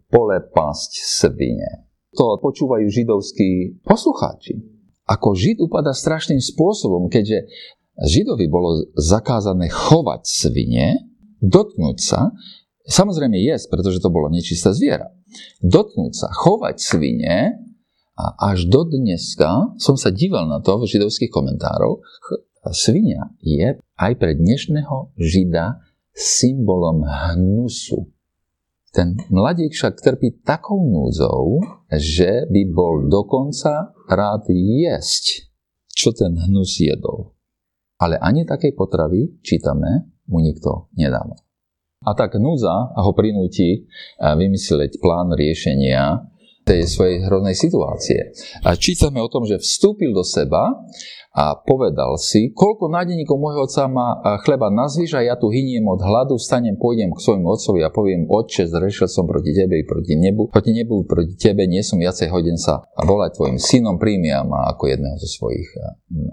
pole 0.08 0.38
pásť 0.54 1.04
svine. 1.04 1.90
To 2.14 2.38
počúvajú 2.38 2.86
židovskí 2.86 3.82
poslucháči 3.82 4.79
ako 5.10 5.34
Žid 5.34 5.58
upada 5.66 5.90
strašným 5.90 6.38
spôsobom, 6.38 7.10
keďže 7.10 7.50
Židovi 7.98 8.46
bolo 8.46 8.86
zakázané 8.94 9.66
chovať 9.66 10.22
svine, 10.22 11.10
dotknúť 11.42 11.98
sa, 11.98 12.30
samozrejme 12.86 13.34
jesť, 13.34 13.74
pretože 13.74 13.98
to 13.98 14.14
bolo 14.14 14.30
nečisté 14.30 14.70
zviera, 14.70 15.10
dotknúť 15.60 16.12
sa, 16.14 16.28
chovať 16.30 16.76
svine 16.78 17.58
a 18.14 18.24
až 18.54 18.70
do 18.70 18.86
dneska 18.86 19.74
som 19.82 19.98
sa 19.98 20.14
díval 20.14 20.46
na 20.46 20.62
to 20.62 20.78
v 20.78 20.88
židovských 20.88 21.32
komentároch, 21.32 22.00
svinia 22.70 23.34
je 23.42 23.76
aj 23.98 24.12
pre 24.16 24.38
dnešného 24.38 25.16
Žida 25.18 25.80
symbolom 26.14 27.02
hnusu. 27.02 28.06
Ten 28.90 29.14
mladík 29.30 29.70
však 29.70 30.02
trpí 30.02 30.42
takou 30.42 30.82
núdzou, 30.82 31.62
že 31.94 32.50
by 32.50 32.62
bol 32.74 33.06
dokonca 33.06 33.94
rád 34.10 34.50
jesť, 34.50 35.46
čo 35.94 36.10
ten 36.10 36.34
hnus 36.34 36.82
jedol. 36.82 37.38
Ale 38.02 38.18
ani 38.18 38.42
takej 38.42 38.74
potravy, 38.74 39.38
čítame, 39.46 40.10
mu 40.26 40.42
nikto 40.42 40.90
nedáva. 40.98 41.38
A 42.02 42.16
tak 42.18 42.34
núdza 42.40 42.90
ho 42.96 43.12
prinúti 43.12 43.86
vymyslieť 44.18 44.98
plán 44.98 45.36
riešenia 45.38 46.26
tej 46.64 46.88
svojej 46.88 47.24
hroznej 47.28 47.54
situácie. 47.54 48.32
A 48.64 48.74
čítame 48.74 49.20
o 49.20 49.28
tom, 49.28 49.44
že 49.44 49.60
vstúpil 49.60 50.10
do 50.10 50.24
seba 50.24 50.70
a 51.30 51.54
povedal 51.54 52.18
si, 52.18 52.50
koľko 52.50 52.90
nádeníkov 52.90 53.38
môjho 53.38 53.70
otca 53.70 53.86
má 53.86 54.18
chleba 54.42 54.66
nazvíš 54.66 55.14
a 55.14 55.22
ja 55.22 55.38
tu 55.38 55.46
hyniem 55.46 55.86
od 55.86 56.02
hladu, 56.02 56.34
vstanem, 56.34 56.74
pôjdem 56.74 57.14
k 57.14 57.22
svojmu 57.22 57.46
otcovi 57.46 57.86
a 57.86 57.94
poviem, 57.94 58.26
otče, 58.26 58.66
zrešil 58.66 59.06
som 59.06 59.30
proti 59.30 59.54
tebe 59.54 59.78
i 59.78 59.86
proti 59.86 60.18
nebu, 60.18 60.50
proti 60.50 60.74
nebu, 60.74 61.06
proti 61.06 61.38
tebe, 61.38 61.70
nie 61.70 61.86
som 61.86 62.02
viacej 62.02 62.34
hoden 62.34 62.58
sa 62.58 62.82
volať 62.98 63.38
tvojim 63.38 63.58
synom, 63.62 64.02
príjmi 64.02 64.34
ako 64.34 64.90
jedného 64.90 65.16
zo 65.22 65.28
svojich 65.30 65.70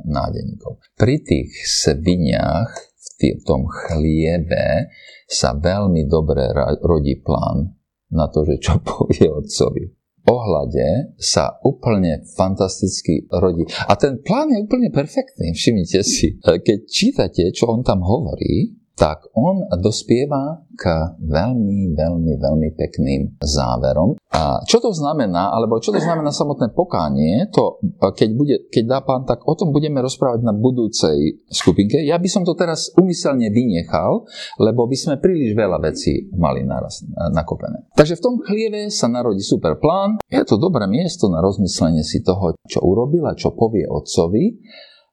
nádeníkov. 0.10 0.82
Pri 0.98 1.22
tých 1.22 1.54
sviniach, 1.62 2.69
v 3.17 3.43
tom 3.45 3.65
chliebe, 3.69 4.89
sa 5.28 5.54
veľmi 5.58 6.06
dobre 6.10 6.54
rodí 6.82 7.19
plán 7.22 7.76
na 8.13 8.32
to, 8.32 8.48
že 8.48 8.58
čo 8.58 8.82
povie 8.88 9.30
otcovi 9.30 9.97
ohľade 10.28 11.16
sa 11.16 11.58
úplne 11.63 12.22
fantasticky 12.36 13.26
rodí. 13.32 13.63
A 13.88 13.96
ten 13.96 14.20
plán 14.20 14.52
je 14.52 14.60
úplne 14.60 14.92
perfektný, 14.92 15.56
všimnite 15.56 16.04
si. 16.04 16.36
Keď 16.44 16.80
čítate, 16.86 17.44
čo 17.56 17.72
on 17.72 17.82
tam 17.82 18.04
hovorí, 18.04 18.76
tak 18.98 19.30
on 19.38 19.62
dospieva 19.78 20.66
k 20.74 20.90
veľmi, 21.22 21.94
veľmi, 21.94 22.34
veľmi 22.42 22.70
pekným 22.74 23.38
záverom. 23.38 24.18
A 24.34 24.66
čo 24.66 24.82
to 24.82 24.90
znamená, 24.90 25.54
alebo 25.54 25.78
čo 25.78 25.94
to 25.94 26.02
znamená 26.02 26.34
samotné 26.34 26.74
pokánie, 26.74 27.46
to 27.54 27.78
keď, 28.02 28.30
bude, 28.34 28.56
keď 28.74 28.84
dá 28.90 29.00
pán, 29.06 29.30
tak 29.30 29.46
o 29.46 29.54
tom 29.54 29.70
budeme 29.70 30.02
rozprávať 30.02 30.42
na 30.42 30.54
budúcej 30.54 31.46
skupinke. 31.46 32.02
Ja 32.02 32.18
by 32.18 32.26
som 32.26 32.42
to 32.42 32.58
teraz 32.58 32.90
umyselne 32.98 33.54
vynechal, 33.54 34.26
lebo 34.58 34.90
by 34.90 34.98
sme 34.98 35.22
príliš 35.22 35.54
veľa 35.54 35.78
vecí 35.78 36.34
mali 36.34 36.66
naraz 36.66 37.06
nakopené. 37.34 37.86
Takže 37.94 38.18
v 38.18 38.24
tom 38.26 38.36
chlieve 38.42 38.90
sa 38.90 39.06
narodí 39.06 39.46
super 39.46 39.78
plán. 39.78 40.18
Je 40.26 40.42
to 40.42 40.58
dobré 40.58 40.90
miesto 40.90 41.30
na 41.30 41.38
rozmyslenie 41.46 42.02
si 42.02 42.26
toho, 42.26 42.58
čo 42.66 42.82
urobil 42.82 43.30
a 43.30 43.38
čo 43.38 43.54
povie 43.54 43.86
otcovi. 43.86 44.58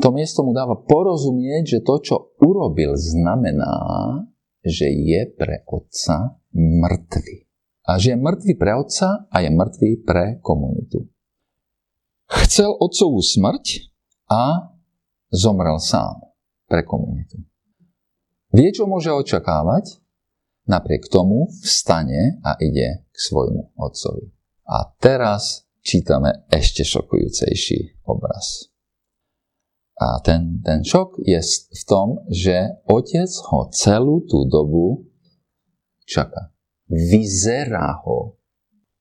To 0.02 0.09
miesto 0.11 0.42
mu 0.42 0.50
dáva 0.50 0.74
porozumieť, 0.74 1.78
že 1.78 1.85
to, 1.87 1.94
čo 2.02 2.16
urobil, 2.42 2.98
znamená, 2.98 3.74
že 4.64 4.88
je 4.90 5.28
pre 5.37 5.62
otca 5.68 6.40
mŕtvy. 6.57 7.46
A 7.85 8.00
že 8.00 8.16
je 8.16 8.18
mŕtvy 8.18 8.52
pre 8.57 8.72
otca 8.74 9.28
a 9.28 9.37
je 9.44 9.50
mŕtvy 9.52 9.90
pre 10.02 10.40
komunitu. 10.40 11.04
Chcel 12.26 12.72
otcovú 12.72 13.20
smrť 13.20 13.92
a 14.33 14.72
zomrel 15.28 15.76
sám 15.76 16.33
pre 16.64 16.83
komunitu. 16.83 17.44
Vie, 18.54 18.72
čo 18.72 18.88
môže 18.88 19.12
očakávať, 19.12 20.00
napriek 20.64 21.12
tomu 21.12 21.52
vstane 21.61 22.40
a 22.40 22.57
ide 22.57 23.04
k 23.12 23.16
svojmu 23.18 23.76
otcovi. 23.76 24.33
A 24.64 24.88
teraz 24.96 25.68
čítame 25.85 26.48
ešte 26.48 26.88
šokujúcejší 26.88 28.09
obraz. 28.09 28.73
A 29.94 30.18
ten, 30.26 30.59
ten 30.66 30.83
šok 30.83 31.22
je 31.22 31.38
v 31.70 31.83
tom, 31.87 32.26
že 32.26 32.83
otec 32.90 33.30
ho 33.54 33.70
celú 33.70 34.26
tú 34.26 34.42
dobu 34.50 35.07
čaká. 36.02 36.50
Vyzerá 36.90 38.02
ho. 38.02 38.35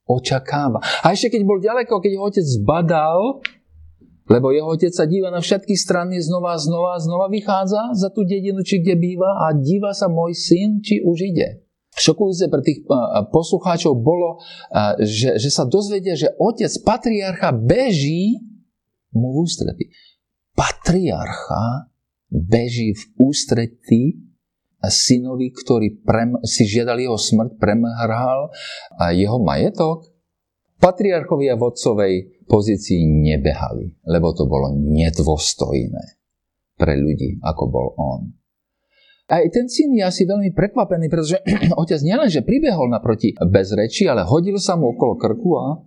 Očakáva. 0.05 0.83
A 1.01 1.15
ešte 1.15 1.33
keď 1.33 1.41
bol 1.47 1.57
ďaleko, 1.63 1.97
keď 1.97 2.11
ho 2.19 2.27
otec 2.29 2.45
zbadal, 2.45 3.41
lebo 4.29 4.53
jeho 4.53 4.69
otec 4.69 4.93
sa 4.93 5.09
díva 5.09 5.33
na 5.33 5.41
všetky 5.41 5.73
strany, 5.73 6.21
znova, 6.21 6.59
znova, 6.61 7.01
znova 7.01 7.27
vychádza 7.31 7.97
za 7.97 8.13
tú 8.13 8.21
dedinu, 8.27 8.61
či 8.61 8.83
kde 8.83 8.99
býva 8.99 9.49
a 9.49 9.55
díva 9.55 9.95
sa 9.97 10.11
môj 10.11 10.37
syn, 10.37 10.83
či 10.83 11.01
už 11.01 11.17
ide. 11.25 11.65
Šokujúce 11.93 12.51
pre 12.53 12.61
tých 12.61 12.85
poslucháčov 13.33 13.97
bolo, 13.97 14.43
že, 15.01 15.41
že 15.41 15.49
sa 15.49 15.65
dozvedia, 15.65 16.13
že 16.13 16.35
otec 16.37 16.69
patriarcha 16.85 17.49
beží 17.49 18.43
mu 19.13 19.33
v 19.33 19.37
ústretí 19.45 19.85
patriarcha 20.53 21.89
beží 22.29 22.97
v 22.97 23.03
ústretí 23.21 24.03
synovi, 24.83 25.53
ktorý 25.53 26.03
prem, 26.03 26.35
si 26.43 26.67
žiadal 26.67 26.99
jeho 26.99 27.15
smrť, 27.15 27.55
premhral 27.55 28.51
jeho 29.13 29.37
majetok. 29.39 30.09
Patriarchovia 30.81 31.55
v 31.55 31.63
otcovej 31.63 32.13
pozícii 32.43 33.07
nebehali, 33.07 33.95
lebo 34.03 34.35
to 34.35 34.43
bolo 34.43 34.75
nedôstojné 34.75 36.19
pre 36.75 36.99
ľudí, 36.99 37.39
ako 37.39 37.63
bol 37.71 37.87
on. 37.95 38.21
Aj 39.31 39.39
ten 39.47 39.71
syn 39.71 39.95
je 39.95 40.03
asi 40.03 40.27
veľmi 40.27 40.51
prekvapený, 40.51 41.07
pretože 41.07 41.39
otec 41.81 42.03
nielenže 42.03 42.43
pribehol 42.43 42.91
naproti 42.91 43.31
bez 43.47 43.71
reči, 43.71 44.03
ale 44.11 44.27
hodil 44.27 44.59
sa 44.59 44.75
mu 44.75 44.91
okolo 44.91 45.15
krku 45.15 45.49
a 45.55 45.79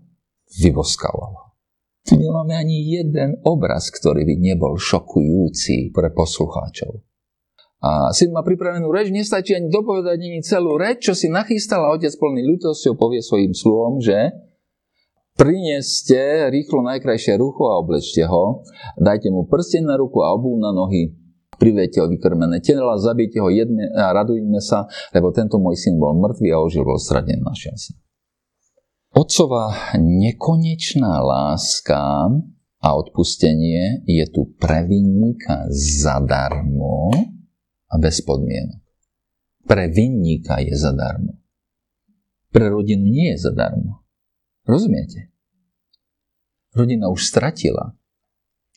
vyboskal 0.64 1.12
ho. 1.12 1.45
Nemáme 2.14 2.54
ani 2.54 2.86
jeden 2.86 3.42
obraz, 3.42 3.90
ktorý 3.90 4.22
by 4.22 4.34
nebol 4.38 4.78
šokujúci 4.78 5.90
pre 5.90 6.14
poslucháčov. 6.14 7.02
A 7.82 8.10
syn 8.14 8.32
má 8.32 8.40
pripravenú 8.40 8.88
reč, 8.88 9.12
nestačí 9.12 9.52
ani 9.52 9.68
dopovedať 9.68 10.18
ani 10.18 10.40
celú 10.40 10.78
reč, 10.80 11.06
čo 11.06 11.12
si 11.12 11.28
nachystal 11.28 11.84
a 11.84 11.92
otec 11.92 12.14
plný 12.14 12.42
ľutosťou 12.56 12.94
povie 12.96 13.20
svojim 13.20 13.52
sluhom, 13.52 14.00
že 14.00 14.32
prineste 15.36 16.48
rýchlo 16.48 16.80
najkrajšie 16.88 17.36
rucho 17.36 17.68
a 17.68 17.78
oblečte 17.78 18.24
ho, 18.24 18.64
dajte 18.96 19.28
mu 19.28 19.44
prsten 19.44 19.84
na 19.84 20.00
ruku 20.00 20.24
a 20.24 20.32
obu 20.32 20.56
na 20.56 20.72
nohy, 20.72 21.12
privete 21.60 22.00
ho 22.00 22.08
vykrmené 22.08 22.64
tela, 22.64 22.96
zabijte 22.96 23.44
ho 23.44 23.52
jedne 23.52 23.92
a 23.92 24.10
radujme 24.16 24.58
sa, 24.64 24.88
lebo 25.12 25.28
tento 25.36 25.60
môj 25.60 25.76
syn 25.76 26.00
bol 26.00 26.16
mŕtvý 26.16 26.48
a 26.56 26.62
ožil, 26.64 26.82
bol 26.82 26.96
stratený 26.96 27.44
na 27.44 27.52
sa. 27.52 28.05
Otcová 29.16 29.96
nekonečná 29.96 31.24
láska 31.24 32.28
a 32.84 32.88
odpustenie 32.92 34.04
je 34.04 34.24
tu 34.28 34.52
pre 34.60 34.84
vinníka 34.84 35.72
zadarmo 35.72 37.08
a 37.88 37.94
bez 37.96 38.20
podmienok. 38.20 38.84
Pre 39.64 39.88
vinníka 39.88 40.60
je 40.60 40.76
zadarmo. 40.76 41.32
Pre 42.52 42.68
rodinu 42.68 43.08
nie 43.08 43.32
je 43.32 43.40
zadarmo. 43.40 44.04
Rozumiete? 44.68 45.32
Rodina 46.76 47.08
už 47.08 47.24
stratila 47.24 47.96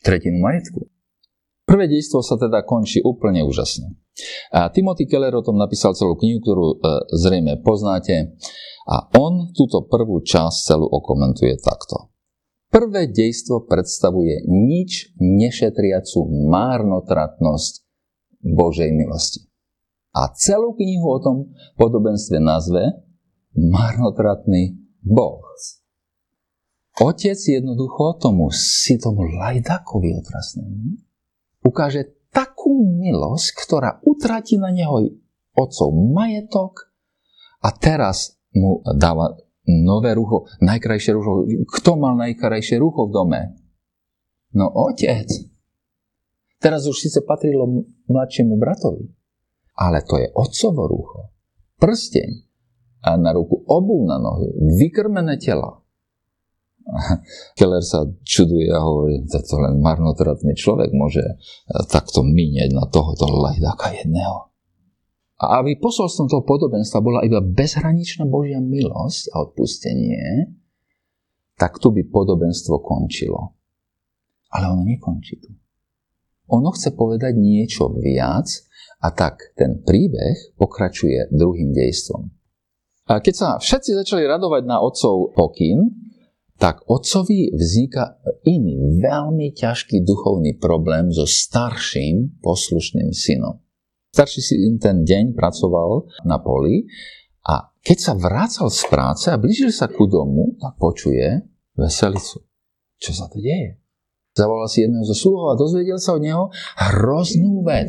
tretinu 0.00 0.40
majetku. 0.40 0.88
Prvé 1.68 1.84
dejstvo 1.84 2.24
sa 2.24 2.40
teda 2.40 2.64
končí 2.64 3.04
úplne 3.04 3.44
úžasne. 3.44 3.92
A 4.54 4.70
Timothy 4.70 5.06
Keller 5.06 5.34
o 5.34 5.44
tom 5.44 5.58
napísal 5.58 5.94
celú 5.94 6.16
knihu, 6.18 6.38
ktorú 6.42 6.66
e, 6.66 6.76
zrejme 7.14 7.60
poznáte. 7.62 8.34
A 8.90 9.06
on 9.18 9.54
túto 9.54 9.86
prvú 9.86 10.24
časť 10.24 10.74
celú 10.74 10.86
okomentuje 10.88 11.54
takto. 11.62 12.10
Prvé 12.70 13.10
dejstvo 13.10 13.66
predstavuje 13.66 14.46
nič 14.46 15.14
nešetriacu 15.18 16.26
márnotratnosť 16.50 17.82
Božej 18.46 18.90
milosti. 18.94 19.46
A 20.14 20.30
celú 20.34 20.74
knihu 20.74 21.06
o 21.06 21.18
tom 21.22 21.36
podobenstve 21.78 22.38
nazve 22.42 22.82
Marnotratný 23.54 24.78
Boh. 25.02 25.42
Otec 27.00 27.38
jednoducho 27.38 28.18
tomu 28.20 28.50
si 28.54 28.98
tomu 28.98 29.24
lajdakovi 29.26 30.14
otrasnému 30.20 31.10
ukáže 31.64 32.19
takú 32.30 32.86
milosť, 32.86 33.46
ktorá 33.54 33.98
utratí 34.06 34.56
na 34.56 34.70
neho 34.70 35.02
otcov 35.54 35.90
majetok 35.92 36.90
a 37.60 37.74
teraz 37.74 38.38
mu 38.54 38.82
dáva 38.96 39.36
nové 39.66 40.16
rucho, 40.16 40.48
najkrajšie 40.62 41.12
rucho. 41.14 41.46
Kto 41.78 41.94
mal 42.00 42.18
najkrajšie 42.18 42.80
rucho 42.80 43.06
v 43.06 43.14
dome? 43.14 43.40
No 44.56 44.66
otec. 44.66 45.30
Teraz 46.60 46.84
už 46.84 46.96
síce 46.98 47.24
patrilo 47.24 47.86
mladšiemu 48.10 48.54
bratovi, 48.60 49.08
ale 49.80 50.04
to 50.04 50.20
je 50.20 50.28
otcovo 50.28 50.84
rucho. 50.90 51.20
Prsteň 51.80 52.30
a 53.00 53.16
na 53.16 53.32
ruku 53.32 53.64
obu 53.64 54.04
na 54.04 54.20
nohy, 54.20 54.52
vykrmené 54.76 55.40
tela. 55.40 55.79
Keller 57.58 57.82
sa 57.82 58.06
čuduje 58.26 58.70
a 58.70 58.82
hovorí, 58.82 59.22
to 59.26 59.56
len 59.58 59.78
marnotratný 59.78 60.54
človek 60.58 60.90
môže 60.90 61.22
e, 61.22 61.34
takto 61.86 62.26
míňať 62.26 62.70
na 62.74 62.84
tohoto 62.90 63.30
lajdáka 63.30 63.94
jedného. 63.94 64.50
A 65.40 65.64
aby 65.64 65.80
posolstvom 65.80 66.28
toho 66.28 66.44
podobenstva 66.44 67.00
bola 67.00 67.24
iba 67.24 67.40
bezhraničná 67.40 68.28
Božia 68.28 68.60
milosť 68.60 69.32
a 69.32 69.48
odpustenie, 69.48 70.52
tak 71.56 71.80
tu 71.80 71.92
by 71.92 72.04
podobenstvo 72.04 72.76
končilo. 72.84 73.56
Ale 74.52 74.68
ono 74.68 74.84
nekončí 74.84 75.40
tu. 75.40 75.50
Ono 76.50 76.68
chce 76.74 76.92
povedať 76.92 77.38
niečo 77.38 77.94
viac 77.94 78.50
a 79.00 79.08
tak 79.14 79.54
ten 79.56 79.80
príbeh 79.80 80.58
pokračuje 80.60 81.32
druhým 81.32 81.72
dejstvom. 81.72 82.28
A 83.08 83.18
keď 83.18 83.34
sa 83.34 83.48
všetci 83.56 83.96
začali 83.96 84.28
radovať 84.28 84.62
na 84.68 84.82
otcov 84.82 85.32
pokyn, 85.32 86.09
tak 86.60 86.84
otcovi 86.84 87.56
vzniká 87.56 88.20
iný, 88.44 89.00
veľmi 89.00 89.56
ťažký 89.56 90.04
duchovný 90.04 90.60
problém 90.60 91.08
so 91.08 91.24
starším 91.24 92.36
poslušným 92.44 93.16
synom. 93.16 93.64
Starší 94.12 94.40
syn 94.44 94.76
ten 94.76 95.08
deň 95.08 95.32
pracoval 95.32 96.04
na 96.28 96.36
poli 96.36 96.84
a 97.48 97.72
keď 97.80 97.98
sa 97.98 98.12
vrácal 98.12 98.68
z 98.68 98.82
práce 98.92 99.26
a 99.32 99.40
blížil 99.40 99.72
sa 99.72 99.88
ku 99.88 100.04
domu, 100.04 100.60
tak 100.60 100.76
počuje 100.76 101.40
veselicu. 101.72 102.44
Čo 103.00 103.12
sa 103.16 103.32
to 103.32 103.40
deje? 103.40 103.80
Zavolal 104.36 104.68
si 104.68 104.84
jedného 104.84 105.08
zo 105.08 105.16
sluhov 105.16 105.56
a 105.56 105.58
dozvedel 105.58 105.96
sa 105.96 106.20
od 106.20 106.22
neho 106.22 106.52
hroznú 106.76 107.64
vec. 107.64 107.88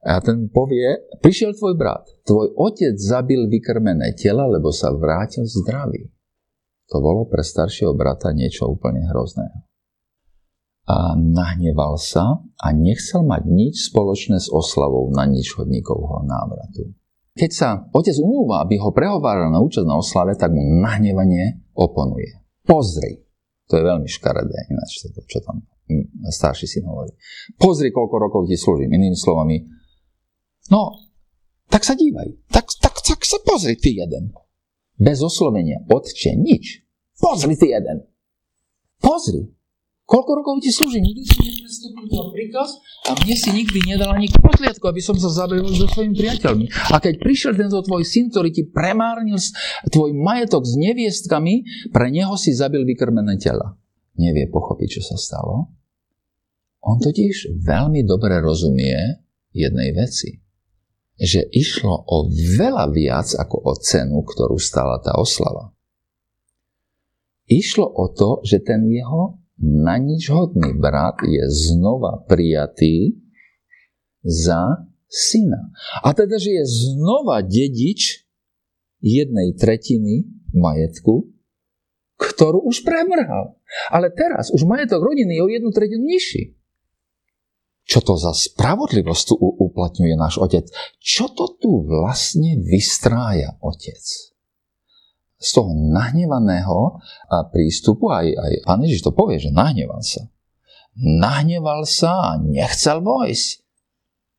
A 0.00 0.16
ten 0.24 0.48
povie, 0.48 0.96
prišiel 1.20 1.52
tvoj 1.52 1.76
brat, 1.76 2.08
tvoj 2.24 2.56
otec 2.56 2.96
zabil 2.96 3.44
vykrmené 3.52 4.16
tela, 4.16 4.48
lebo 4.48 4.72
sa 4.72 4.88
vrátil 4.88 5.44
zdravý. 5.44 6.08
To 6.90 6.96
bolo 6.98 7.26
pre 7.30 7.46
staršieho 7.46 7.94
brata 7.94 8.34
niečo 8.34 8.66
úplne 8.66 9.06
hrozného. 9.06 9.62
A 10.90 11.14
nahneval 11.14 11.94
sa 12.02 12.42
a 12.58 12.66
nechcel 12.74 13.22
mať 13.22 13.46
nič 13.46 13.94
spoločné 13.94 14.42
s 14.42 14.50
oslavou 14.50 15.06
na 15.14 15.22
nič 15.22 15.54
hodníkovho 15.54 16.26
návratu. 16.26 16.90
Keď 17.38 17.50
sa 17.54 17.68
otec 17.94 18.18
umúva, 18.18 18.66
aby 18.66 18.82
ho 18.82 18.90
prehováral 18.90 19.54
na 19.54 19.62
účasť 19.62 19.86
na 19.86 20.02
oslave, 20.02 20.34
tak 20.34 20.50
mu 20.50 20.66
nahnevanie 20.82 21.62
oponuje. 21.78 22.42
Pozri, 22.66 23.22
to 23.70 23.78
je 23.78 23.86
veľmi 23.86 24.10
škaredé, 24.10 24.66
ináč 24.66 25.06
to, 25.06 25.22
čo 25.30 25.38
tam 25.46 25.62
starší 26.26 26.66
syn 26.66 26.90
hovorí. 26.90 27.14
Pozri, 27.54 27.94
koľko 27.94 28.16
rokov 28.18 28.40
ti 28.50 28.58
slúžim. 28.58 28.90
Inými 28.90 29.14
slovami, 29.14 29.62
no, 30.74 30.90
tak 31.70 31.86
sa 31.86 31.94
dívaj, 31.94 32.50
tak, 32.50 32.66
tak, 32.82 32.98
tak 32.98 33.22
sa 33.22 33.38
pozri 33.46 33.78
ty 33.78 33.94
jeden. 33.94 34.34
Bez 35.00 35.24
oslovenia, 35.24 35.80
otče, 35.88 36.36
nič. 36.36 36.84
Pozri 37.16 37.56
ty 37.56 37.72
jeden. 37.72 38.04
Pozri. 39.00 39.48
Koľko 40.04 40.42
rokov 40.42 40.54
ti 40.60 40.74
slúži? 40.74 41.00
Nikdy 41.00 41.22
si 41.22 41.38
neprestúpil 41.38 42.04
tvoj 42.10 42.28
príkaz 42.34 42.82
a 43.06 43.14
mne 43.14 43.36
si 43.38 43.48
nikdy 43.54 43.78
nedal 43.86 44.10
ani 44.10 44.26
kotliatku, 44.26 44.82
aby 44.90 44.98
som 44.98 45.14
sa 45.14 45.30
zabavil 45.30 45.70
so 45.70 45.86
svojimi 45.86 46.18
priateľmi. 46.18 46.66
A 46.90 46.98
keď 46.98 47.22
prišiel 47.22 47.54
tento 47.54 47.78
tvoj 47.78 48.02
syn, 48.02 48.28
ktorý 48.28 48.50
ti 48.50 48.66
premárnil 48.66 49.38
tvoj 49.86 50.10
majetok 50.12 50.66
s 50.66 50.74
neviestkami, 50.74 51.62
pre 51.94 52.10
neho 52.10 52.34
si 52.34 52.50
zabil 52.50 52.82
vykrmené 52.82 53.38
tela. 53.38 53.78
Nevie 54.18 54.50
pochopiť, 54.50 54.98
čo 54.98 55.02
sa 55.14 55.16
stalo. 55.16 55.70
On 56.82 56.98
totiž 56.98 57.62
veľmi 57.62 58.02
dobre 58.02 58.42
rozumie 58.42 59.22
jednej 59.54 59.94
veci 59.94 60.49
že 61.20 61.44
išlo 61.52 62.08
o 62.08 62.32
veľa 62.32 62.88
viac 62.96 63.28
ako 63.36 63.56
o 63.60 63.72
cenu, 63.76 64.24
ktorú 64.24 64.56
stala 64.56 64.96
tá 65.04 65.12
oslava. 65.20 65.76
Išlo 67.44 67.84
o 67.84 68.08
to, 68.08 68.40
že 68.40 68.64
ten 68.64 68.88
jeho 68.88 69.36
na 69.60 70.00
nič 70.00 70.32
hodný 70.32 70.72
brat 70.72 71.20
je 71.20 71.44
znova 71.52 72.24
prijatý 72.24 73.20
za 74.24 74.88
syna. 75.10 75.68
A 76.00 76.16
teda, 76.16 76.40
že 76.40 76.62
je 76.62 76.64
znova 76.64 77.44
dedič 77.44 78.24
jednej 79.04 79.52
tretiny 79.58 80.24
majetku, 80.56 81.28
ktorú 82.16 82.64
už 82.64 82.80
premrhal. 82.80 83.60
Ale 83.92 84.08
teraz 84.08 84.48
už 84.52 84.64
majetok 84.64 85.04
rodiny 85.04 85.36
je 85.36 85.42
o 85.44 85.52
jednu 85.52 85.70
tretinu 85.72 86.04
nižší. 86.04 86.59
Čo 87.90 88.06
to 88.06 88.14
za 88.14 88.30
spravodlivosť 88.30 89.22
tu 89.26 89.34
uplatňuje 89.34 90.14
náš 90.14 90.38
otec? 90.38 90.70
Čo 91.02 91.34
to 91.34 91.58
tu 91.58 91.82
vlastne 91.82 92.62
vystrája 92.62 93.58
otec? 93.58 93.98
Z 95.40 95.48
toho 95.50 95.74
nahnevaného 95.74 97.02
prístupu, 97.50 98.14
aj, 98.14 98.30
aj 98.30 98.52
pán 98.62 98.86
Ježiš 98.86 99.10
to 99.10 99.10
povie, 99.10 99.42
že 99.42 99.50
nahneval 99.50 100.06
sa. 100.06 100.22
Nahneval 101.02 101.82
sa 101.82 102.14
a 102.14 102.38
nechcel 102.38 103.02
vojsť. 103.02 103.48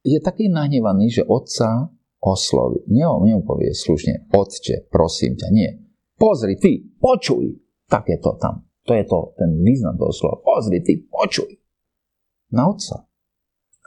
Je 0.08 0.24
taký 0.24 0.48
nahnevaný, 0.48 1.12
že 1.12 1.28
otca 1.28 1.92
osloví. 2.24 2.88
Neho, 2.88 3.20
povie 3.44 3.76
slušne, 3.76 4.32
otče, 4.32 4.88
prosím 4.88 5.36
ťa, 5.36 5.48
nie. 5.52 5.70
Pozri, 6.16 6.56
ty, 6.56 6.88
počuj. 7.02 7.52
Tak 7.92 8.08
je 8.08 8.18
to 8.22 8.32
tam. 8.40 8.64
To 8.88 8.96
je 8.96 9.04
to, 9.04 9.36
ten 9.36 9.60
význam 9.60 10.00
toho 10.00 10.16
slova. 10.16 10.40
Pozri, 10.40 10.80
ty, 10.80 11.04
počuj. 11.04 11.52
Na 12.56 12.72
otca. 12.72 13.11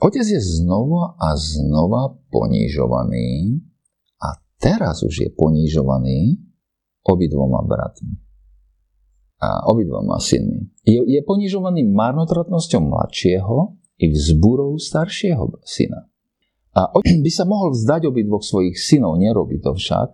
Otec 0.03 0.27
je 0.27 0.41
znova 0.43 1.15
a 1.15 1.39
znova 1.39 2.19
ponižovaný 2.35 3.63
a 4.19 4.35
teraz 4.59 5.07
už 5.07 5.15
je 5.15 5.29
ponižovaný 5.31 6.43
obidvoma 7.07 7.63
bratmi 7.63 8.25
a 9.45 9.69
obidvoma 9.69 10.17
synmi. 10.19 10.73
Je, 10.83 11.05
je 11.05 11.21
ponižovaný 11.23 11.85
marnotratnosťou 11.85 12.81
mladšieho 12.81 13.77
i 14.01 14.07
vzbúrou 14.11 14.81
staršieho 14.81 15.61
syna. 15.63 16.09
A 16.75 16.91
otec 16.91 17.23
by 17.23 17.31
sa 17.31 17.47
mohol 17.47 17.71
vzdať 17.71 18.11
obidvoch 18.11 18.43
svojich 18.43 18.75
synov, 18.75 19.23
nerobí 19.23 19.63
to 19.63 19.79
však. 19.79 20.11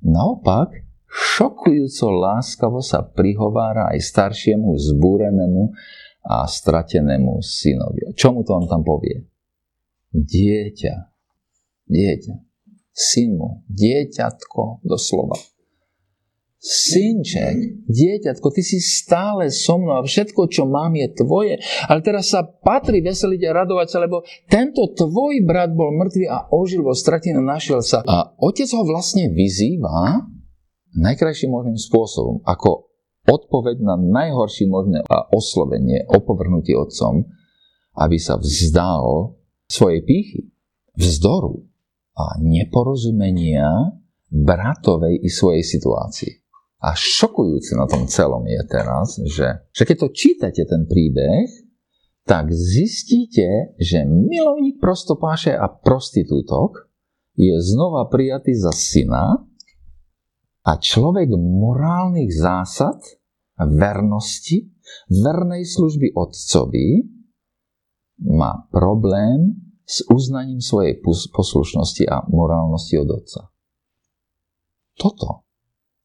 Naopak, 0.00 0.72
šokujúco 1.04 2.08
láskavo 2.08 2.80
sa 2.80 3.04
prihovára 3.04 3.92
aj 3.92 4.00
staršiemu 4.00 4.72
zbúrenému 4.80 5.76
a 6.24 6.44
stratenému 6.44 7.40
synovi. 7.40 8.12
Čo 8.12 8.36
mu 8.36 8.44
to 8.44 8.52
on 8.56 8.68
tam 8.68 8.84
povie? 8.84 9.24
Dieťa, 10.10 10.94
dieťa, 11.86 12.34
syn 12.90 13.38
mu, 13.38 13.62
dieťatko, 13.70 14.84
doslova. 14.84 15.38
Synček, 16.60 17.88
dieťatko, 17.88 18.52
ty 18.52 18.60
si 18.60 18.84
stále 18.84 19.48
so 19.48 19.80
mnou 19.80 19.96
a 19.96 20.04
všetko, 20.04 20.44
čo 20.52 20.68
mám, 20.68 20.92
je 20.92 21.08
tvoje. 21.16 21.56
Ale 21.88 22.04
teraz 22.04 22.36
sa 22.36 22.44
patrí 22.44 23.00
veseliť 23.00 23.48
a 23.48 23.64
radovať 23.64 23.88
sa, 23.88 24.04
lebo 24.04 24.20
tento 24.44 24.92
tvoj 24.92 25.40
brat 25.40 25.72
bol 25.72 25.88
mŕtvý 25.88 26.28
a 26.28 26.52
ožil 26.52 26.84
vo 26.84 26.92
stratine, 26.92 27.40
našiel 27.40 27.80
sa. 27.80 28.04
A 28.04 28.36
otec 28.36 28.68
ho 28.76 28.84
vlastne 28.84 29.32
vyzýva 29.32 30.20
najkrajším 31.00 31.50
možným 31.54 31.78
spôsobom, 31.78 32.42
ako 32.44 32.89
odpoveď 33.30 33.78
na 33.78 33.94
najhoršie 33.94 34.66
možné 34.66 35.06
oslovenie, 35.30 36.02
opovrhnutie 36.10 36.74
otcom, 36.74 37.30
aby 37.94 38.18
sa 38.18 38.42
vzdal 38.42 39.38
svojej 39.70 40.02
pýchy, 40.02 40.50
vzdoru 40.98 41.62
a 42.18 42.42
neporozumenia 42.42 43.94
bratovej 44.30 45.22
i 45.22 45.30
svojej 45.30 45.62
situácii. 45.62 46.42
A 46.80 46.96
šokujúce 46.96 47.76
na 47.76 47.84
tom 47.86 48.08
celom 48.08 48.42
je 48.48 48.62
teraz, 48.66 49.20
že, 49.28 49.68
že 49.70 49.82
keď 49.84 49.96
to 50.00 50.16
čítate 50.16 50.62
ten 50.64 50.88
príbeh, 50.88 51.46
tak 52.24 52.48
zistíte, 52.52 53.76
že 53.76 54.06
milovník 54.06 54.80
prostopáše 54.80 55.52
a 55.52 55.68
prostitútok 55.68 56.88
je 57.36 57.52
znova 57.60 58.08
prijatý 58.08 58.56
za 58.56 58.72
syna 58.72 59.44
a 60.64 60.72
človek 60.76 61.32
morálnych 61.36 62.32
zásad, 62.32 63.00
vernosti, 63.66 64.68
vernej 65.10 65.66
služby 65.66 66.14
otcovi 66.14 67.04
má 68.30 68.68
problém 68.68 69.56
s 69.84 70.06
uznaním 70.06 70.62
svojej 70.62 71.02
poslušnosti 71.34 72.04
a 72.06 72.22
morálnosti 72.30 72.94
od 73.00 73.08
otca. 73.10 73.40
Toto 74.94 75.50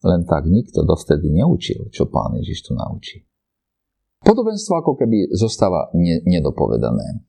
len 0.06 0.24
tak 0.24 0.46
nikto 0.46 0.86
dovtedy 0.86 1.34
neučil, 1.34 1.90
čo 1.90 2.06
pán 2.06 2.38
Ježiš 2.38 2.70
tu 2.70 2.72
naučí. 2.78 3.26
Podobenstvo 4.22 4.82
ako 4.82 4.98
keby 4.98 5.34
zostáva 5.34 5.90
ne- 5.94 6.22
nedopovedané. 6.26 7.26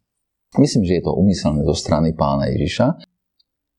Myslím, 0.57 0.89
že 0.89 1.01
je 1.01 1.05
to 1.05 1.13
umyselné 1.13 1.65
zo 1.65 1.77
strany 1.77 2.17
pána 2.17 2.49
Ježiša. 2.53 2.97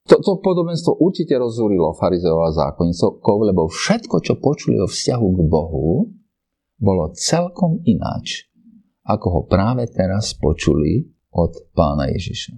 Toto 0.08 0.40
podobenstvo 0.40 1.02
určite 1.02 1.34
rozúrilo 1.36 1.98
farizeov 1.98 2.48
a 2.48 2.56
zákonnicov, 2.56 3.20
lebo 3.44 3.68
všetko, 3.68 4.22
čo 4.22 4.38
počuli 4.38 4.78
o 4.80 4.88
vzťahu 4.88 5.28
k 5.34 5.40
Bohu, 5.50 6.14
bolo 6.78 7.14
celkom 7.18 7.82
ináč, 7.84 8.50
ako 9.06 9.28
ho 9.34 9.42
práve 9.50 9.90
teraz 9.90 10.38
počuli 10.38 11.10
od 11.34 11.74
pána 11.74 12.10
Ježiša. 12.14 12.54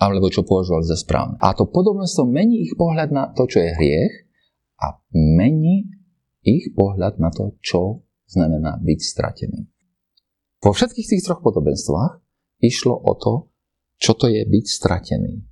Alebo 0.00 0.32
čo 0.32 0.48
považovali 0.48 0.84
za 0.88 0.96
správne. 0.96 1.36
A 1.44 1.52
to 1.52 1.68
podobenstvo 1.68 2.24
mení 2.24 2.64
ich 2.64 2.72
pohľad 2.72 3.12
na 3.12 3.28
to, 3.36 3.44
čo 3.44 3.60
je 3.60 3.76
hriech 3.76 4.14
a 4.80 4.96
mení 5.12 5.92
ich 6.40 6.72
pohľad 6.72 7.20
na 7.20 7.28
to, 7.28 7.60
čo 7.60 8.00
znamená 8.24 8.80
byť 8.80 9.00
stratený. 9.00 9.68
Vo 10.60 10.72
všetkých 10.72 11.08
tých 11.16 11.24
troch 11.24 11.44
podobenstvách 11.44 12.20
išlo 12.64 12.96
o 12.96 13.12
to, 13.16 13.52
čo 14.00 14.16
to 14.16 14.32
je 14.32 14.40
byť 14.44 14.64
stratený. 14.64 15.44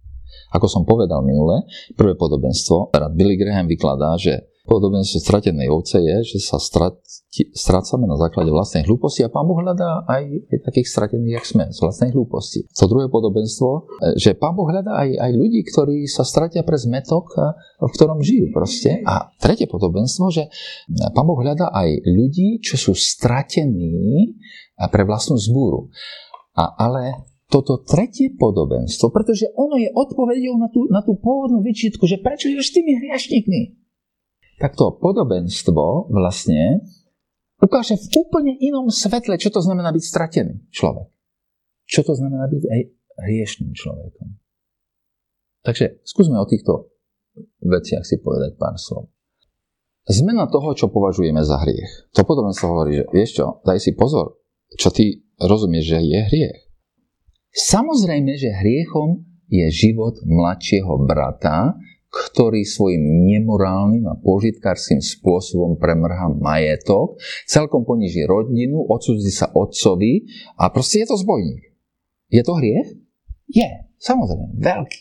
Ako 0.57 0.65
som 0.65 0.89
povedal 0.89 1.21
minule, 1.25 1.69
prvé 1.93 2.17
podobenstvo, 2.17 2.93
rád 2.93 3.13
Billy 3.13 3.37
Graham 3.37 3.69
vykladá, 3.69 4.17
že 4.17 4.49
Podobenstvo 4.69 5.25
stratenej 5.25 5.73
ovce 5.73 5.97
je, 5.97 6.37
že 6.37 6.39
sa 6.45 6.61
strácame 6.61 8.05
na 8.05 8.21
základe 8.21 8.53
vlastnej 8.53 8.85
hlúposti 8.85 9.25
a 9.25 9.33
Pán 9.33 9.49
Boh 9.49 9.57
hľadá 9.57 10.05
aj, 10.05 10.29
aj 10.29 10.59
takých 10.69 10.89
stratených, 10.93 11.35
jak 11.41 11.47
sme, 11.49 11.65
z 11.73 11.79
vlastnej 11.81 12.13
hlúposti. 12.13 12.69
To 12.77 12.85
druhé 12.85 13.09
podobenstvo, 13.09 13.69
e, 13.73 13.81
že 14.21 14.37
Pán 14.37 14.53
Boh 14.53 14.69
hľadá 14.69 14.93
aj, 14.93 15.09
aj 15.17 15.31
ľudí, 15.33 15.65
ktorí 15.65 16.05
sa 16.05 16.21
stratia 16.21 16.61
pre 16.69 16.77
zmetok, 16.77 17.33
v 17.81 17.93
ktorom 17.97 18.21
žijú 18.21 18.53
proste. 18.53 19.01
A 19.09 19.33
tretie 19.41 19.65
podobenstvo, 19.65 20.29
že 20.29 20.53
Pán 21.17 21.25
Boh 21.25 21.41
hľadá 21.41 21.73
aj 21.73 22.05
ľudí, 22.05 22.61
čo 22.61 22.77
sú 22.77 22.93
stratení 22.93 24.37
pre 24.93 25.03
vlastnú 25.09 25.41
zbúru. 25.41 25.89
A, 26.53 26.77
ale 26.77 27.25
toto 27.49 27.81
tretie 27.81 28.37
podobenstvo, 28.37 29.09
pretože 29.09 29.49
ono 29.57 29.81
je 29.81 29.89
odpovedou 29.89 30.61
na 30.61 30.69
tú, 30.69 30.85
na 30.93 31.01
tú 31.01 31.17
pôvodnú 31.17 31.65
vyčítku, 31.65 32.05
že 32.05 32.21
prečo 32.21 32.53
ješ 32.53 32.69
s 32.69 32.77
tými 32.77 32.93
hriašníkmi? 33.01 33.88
Tak 34.59 34.75
to 34.75 34.99
podobenstvo 34.99 36.11
vlastne 36.11 36.83
ukáže 37.63 37.99
v 37.99 38.07
úplne 38.27 38.53
inom 38.59 38.91
svetle, 38.91 39.39
čo 39.39 39.51
to 39.51 39.63
znamená 39.63 39.95
byť 39.95 40.05
stratený 40.05 40.55
človek. 40.71 41.09
Čo 41.89 42.05
to 42.05 42.13
znamená 42.15 42.51
byť 42.51 42.63
aj 42.69 42.81
hriešným 43.27 43.73
človekom. 43.75 44.39
Takže 45.65 46.05
skúsme 46.07 46.39
o 46.39 46.47
týchto 46.47 46.93
veciach 47.63 48.05
si 48.07 48.19
povedať 48.23 48.55
pár 48.59 48.79
slov. 48.79 49.11
Zmena 50.09 50.49
toho, 50.49 50.73
čo 50.73 50.89
považujeme 50.89 51.45
za 51.45 51.61
hriech. 51.61 52.09
To 52.17 52.25
podobenstvo 52.25 52.65
hovorí, 52.65 53.05
že 53.05 53.05
vieš 53.13 53.31
čo, 53.43 53.61
daj 53.61 53.77
si 53.77 53.93
pozor, 53.93 54.41
čo 54.73 54.89
ty 54.89 55.21
rozumieš, 55.37 55.85
že 55.93 55.99
je 56.01 56.21
hriech. 56.33 56.59
Samozrejme, 57.53 58.33
že 58.41 58.57
hriechom 58.57 59.29
je 59.49 59.69
život 59.69 60.17
mladšieho 60.25 61.05
brata, 61.05 61.77
ktorý 62.09 62.65
svojim 62.65 63.29
nemorálnym 63.29 64.09
a 64.09 64.17
požitkárským 64.17 65.05
spôsobom 65.05 65.77
premrhá 65.77 66.33
majetok, 66.33 67.21
celkom 67.45 67.85
poniží 67.85 68.25
rodinu, 68.25 68.81
odsudzi 68.89 69.29
sa 69.29 69.53
otcovi 69.53 70.25
a 70.57 70.73
proste 70.73 71.05
je 71.05 71.07
to 71.13 71.17
zbojník. 71.21 71.69
Je 72.33 72.41
to 72.41 72.57
hriech? 72.57 72.97
Je, 73.49 73.69
samozrejme, 74.01 74.57
veľký. 74.57 75.01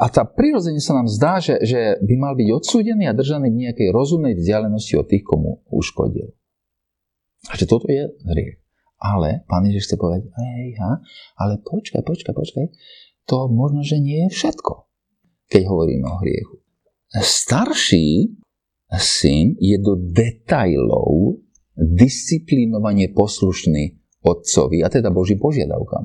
A 0.00 0.08
tá 0.08 0.24
prirodzene 0.24 0.80
sa 0.80 0.96
nám 0.96 1.04
zdá, 1.04 1.36
že, 1.36 1.60
že 1.68 2.00
by 2.00 2.14
mal 2.16 2.32
byť 2.32 2.48
odsúdený 2.48 3.12
a 3.12 3.16
držaný 3.16 3.52
v 3.52 3.60
nejakej 3.68 3.88
rozumnej 3.92 4.32
vzdialenosti 4.32 4.96
od 4.96 5.04
tých, 5.04 5.20
komu 5.20 5.60
uškodil. 5.68 6.32
A 7.52 7.60
že 7.60 7.68
toto 7.68 7.92
je 7.92 8.08
hriech. 8.08 8.56
Ale 8.96 9.44
pán 9.52 9.68
Ježiš 9.68 9.92
chce 9.92 9.96
povedať, 10.00 10.32
hej, 10.32 10.80
ha, 10.80 11.02
ale 11.36 11.60
počkaj, 11.60 12.06
počkaj, 12.06 12.32
počkaj, 12.32 12.66
to 13.28 13.50
možno, 13.52 13.84
že 13.84 14.00
nie 14.00 14.30
je 14.30 14.32
všetko 14.32 14.91
keď 15.48 15.62
hovoríme 15.66 16.06
o 16.06 16.20
hriechu. 16.22 16.62
Starší 17.12 18.38
syn 18.92 19.56
je 19.56 19.76
do 19.80 19.96
detajlov 19.96 21.40
disciplinovanie 21.76 23.12
poslušný 23.12 23.96
otcovi, 24.22 24.84
a 24.84 24.88
teda 24.92 25.10
Boží 25.10 25.40
požiadavkám. 25.40 26.04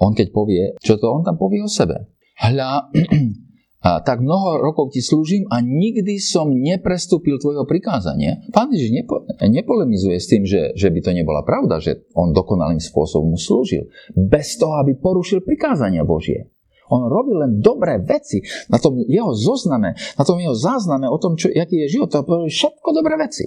On 0.00 0.12
keď 0.16 0.28
povie, 0.32 0.62
čo 0.80 0.96
to 0.96 1.12
on 1.12 1.22
tam 1.22 1.36
povie 1.36 1.60
o 1.60 1.70
sebe. 1.70 2.08
Hľa, 2.40 2.88
a 3.86 4.00
tak 4.00 4.24
mnoho 4.24 4.60
rokov 4.60 4.96
ti 4.96 5.04
slúžim 5.04 5.44
a 5.52 5.60
nikdy 5.60 6.16
som 6.16 6.48
neprestúpil 6.52 7.36
tvojho 7.36 7.68
prikázania. 7.68 8.40
Pán 8.52 8.72
Ježiš 8.72 8.96
nepo, 8.96 9.28
nepolemizuje 9.40 10.16
s 10.16 10.26
tým, 10.28 10.48
že, 10.48 10.72
že 10.72 10.88
by 10.88 11.00
to 11.04 11.12
nebola 11.12 11.44
pravda, 11.44 11.80
že 11.80 12.08
on 12.16 12.32
dokonalým 12.32 12.80
spôsobom 12.80 13.36
mu 13.36 13.38
slúžil. 13.40 13.92
Bez 14.16 14.56
toho, 14.56 14.80
aby 14.80 14.96
porušil 14.96 15.44
prikázania 15.44 16.04
Božie. 16.04 16.49
On 16.90 17.06
robil 17.06 17.38
len 17.38 17.52
dobré 17.62 18.02
veci. 18.02 18.42
Na 18.66 18.82
tom 18.82 18.98
jeho 18.98 19.30
zozname, 19.32 19.94
na 19.94 20.24
tom 20.26 20.42
jeho 20.42 20.54
zázname 20.54 21.06
o 21.06 21.18
tom, 21.22 21.38
čo, 21.38 21.48
aký 21.48 21.86
je 21.86 21.98
život, 21.98 22.10
to 22.10 22.26
všetko 22.26 22.88
dobré 22.90 23.14
veci. 23.16 23.46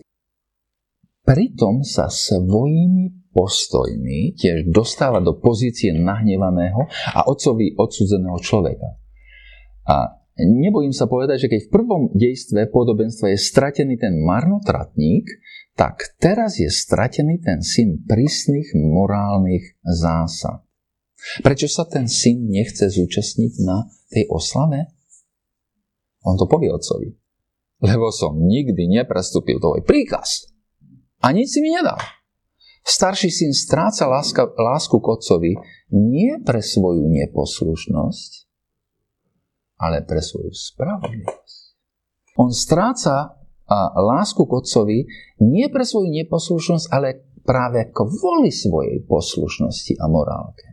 Pritom 1.23 1.87
sa 1.87 2.11
svojimi 2.11 3.31
postojmi 3.31 4.35
tiež 4.35 4.67
dostáva 4.75 5.23
do 5.23 5.39
pozície 5.39 5.95
nahnevaného 5.95 6.87
a 7.15 7.23
otcovi 7.31 7.79
odsudzeného 7.79 8.35
človeka. 8.43 8.99
A 9.87 10.19
nebojím 10.35 10.91
sa 10.91 11.07
povedať, 11.07 11.47
že 11.47 11.51
keď 11.51 11.59
v 11.63 11.73
prvom 11.73 12.03
dejstve 12.11 12.67
podobenstva 12.67 13.31
je 13.31 13.39
stratený 13.39 13.95
ten 13.95 14.19
marnotratník, 14.19 15.23
tak 15.79 16.13
teraz 16.19 16.59
je 16.59 16.67
stratený 16.67 17.39
ten 17.39 17.63
syn 17.63 18.03
prísnych 18.03 18.75
morálnych 18.75 19.79
zásad. 19.81 20.61
Prečo 21.39 21.71
sa 21.71 21.87
ten 21.87 22.11
syn 22.11 22.51
nechce 22.51 22.91
zúčastniť 22.91 23.53
na 23.63 23.87
tej 24.11 24.27
oslave? 24.27 24.91
On 26.23 26.35
to 26.35 26.47
povie 26.47 26.71
otcovi. 26.71 27.15
Lebo 27.83 28.11
som 28.11 28.39
nikdy 28.39 28.87
neprestúpil 28.87 29.59
tvoj 29.59 29.83
príkaz. 29.83 30.47
A 31.23 31.31
nič 31.31 31.55
si 31.55 31.59
mi 31.63 31.71
nedal. 31.71 31.99
Starší 32.83 33.31
syn 33.31 33.55
stráca 33.55 34.07
láska, 34.11 34.43
lásku 34.59 34.99
k 34.99 35.07
otcovi 35.07 35.51
nie 35.95 36.35
pre 36.43 36.59
svoju 36.59 37.07
neposlušnosť, 37.07 38.31
ale 39.79 40.03
pre 40.03 40.19
svoju 40.19 40.51
spravodlivosť. 40.51 41.63
On 42.35 42.51
stráca 42.51 43.39
a 43.63 43.77
lásku 43.95 44.43
k 44.43 44.51
otcovi 44.51 45.07
nie 45.39 45.71
pre 45.71 45.87
svoju 45.87 46.11
neposlušnosť, 46.11 46.91
ale 46.91 47.23
práve 47.47 47.87
kvôli 47.95 48.51
svojej 48.51 48.99
poslušnosti 49.07 49.95
a 50.03 50.05
morálke. 50.11 50.72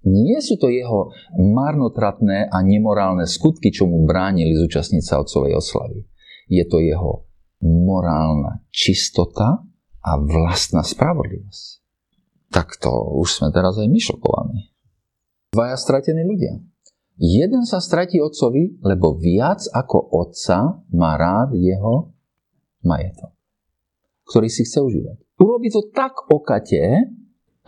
Nie 0.00 0.40
sú 0.40 0.56
to 0.56 0.72
jeho 0.72 1.12
marnotratné 1.36 2.48
a 2.48 2.58
nemorálne 2.64 3.28
skutky, 3.28 3.68
čo 3.68 3.84
mu 3.84 4.08
bránili 4.08 4.56
zúčastniť 4.56 5.02
sa 5.04 5.20
otcovej 5.20 5.60
oslavy. 5.60 6.00
Je 6.48 6.64
to 6.64 6.80
jeho 6.80 7.28
morálna 7.60 8.64
čistota 8.72 9.60
a 10.00 10.12
vlastná 10.16 10.80
spravodlivosť. 10.80 11.64
Tak 12.48 12.80
to 12.80 12.90
už 13.20 13.28
sme 13.28 13.48
teraz 13.52 13.76
aj 13.76 13.86
my. 13.86 14.00
Dvaja 15.52 15.76
stratení 15.76 16.24
ľudia. 16.24 16.56
Jeden 17.20 17.68
sa 17.68 17.84
stratí 17.84 18.16
otcovi, 18.16 18.80
lebo 18.80 19.20
viac 19.20 19.60
ako 19.76 20.08
otca 20.08 20.80
má 20.96 21.20
rád 21.20 21.52
jeho 21.52 22.16
majetok, 22.80 23.36
ktorý 24.24 24.48
si 24.48 24.64
chce 24.64 24.80
užívať. 24.80 25.16
Urobí 25.36 25.68
to 25.68 25.84
tak 25.92 26.16
okate, 26.32 27.12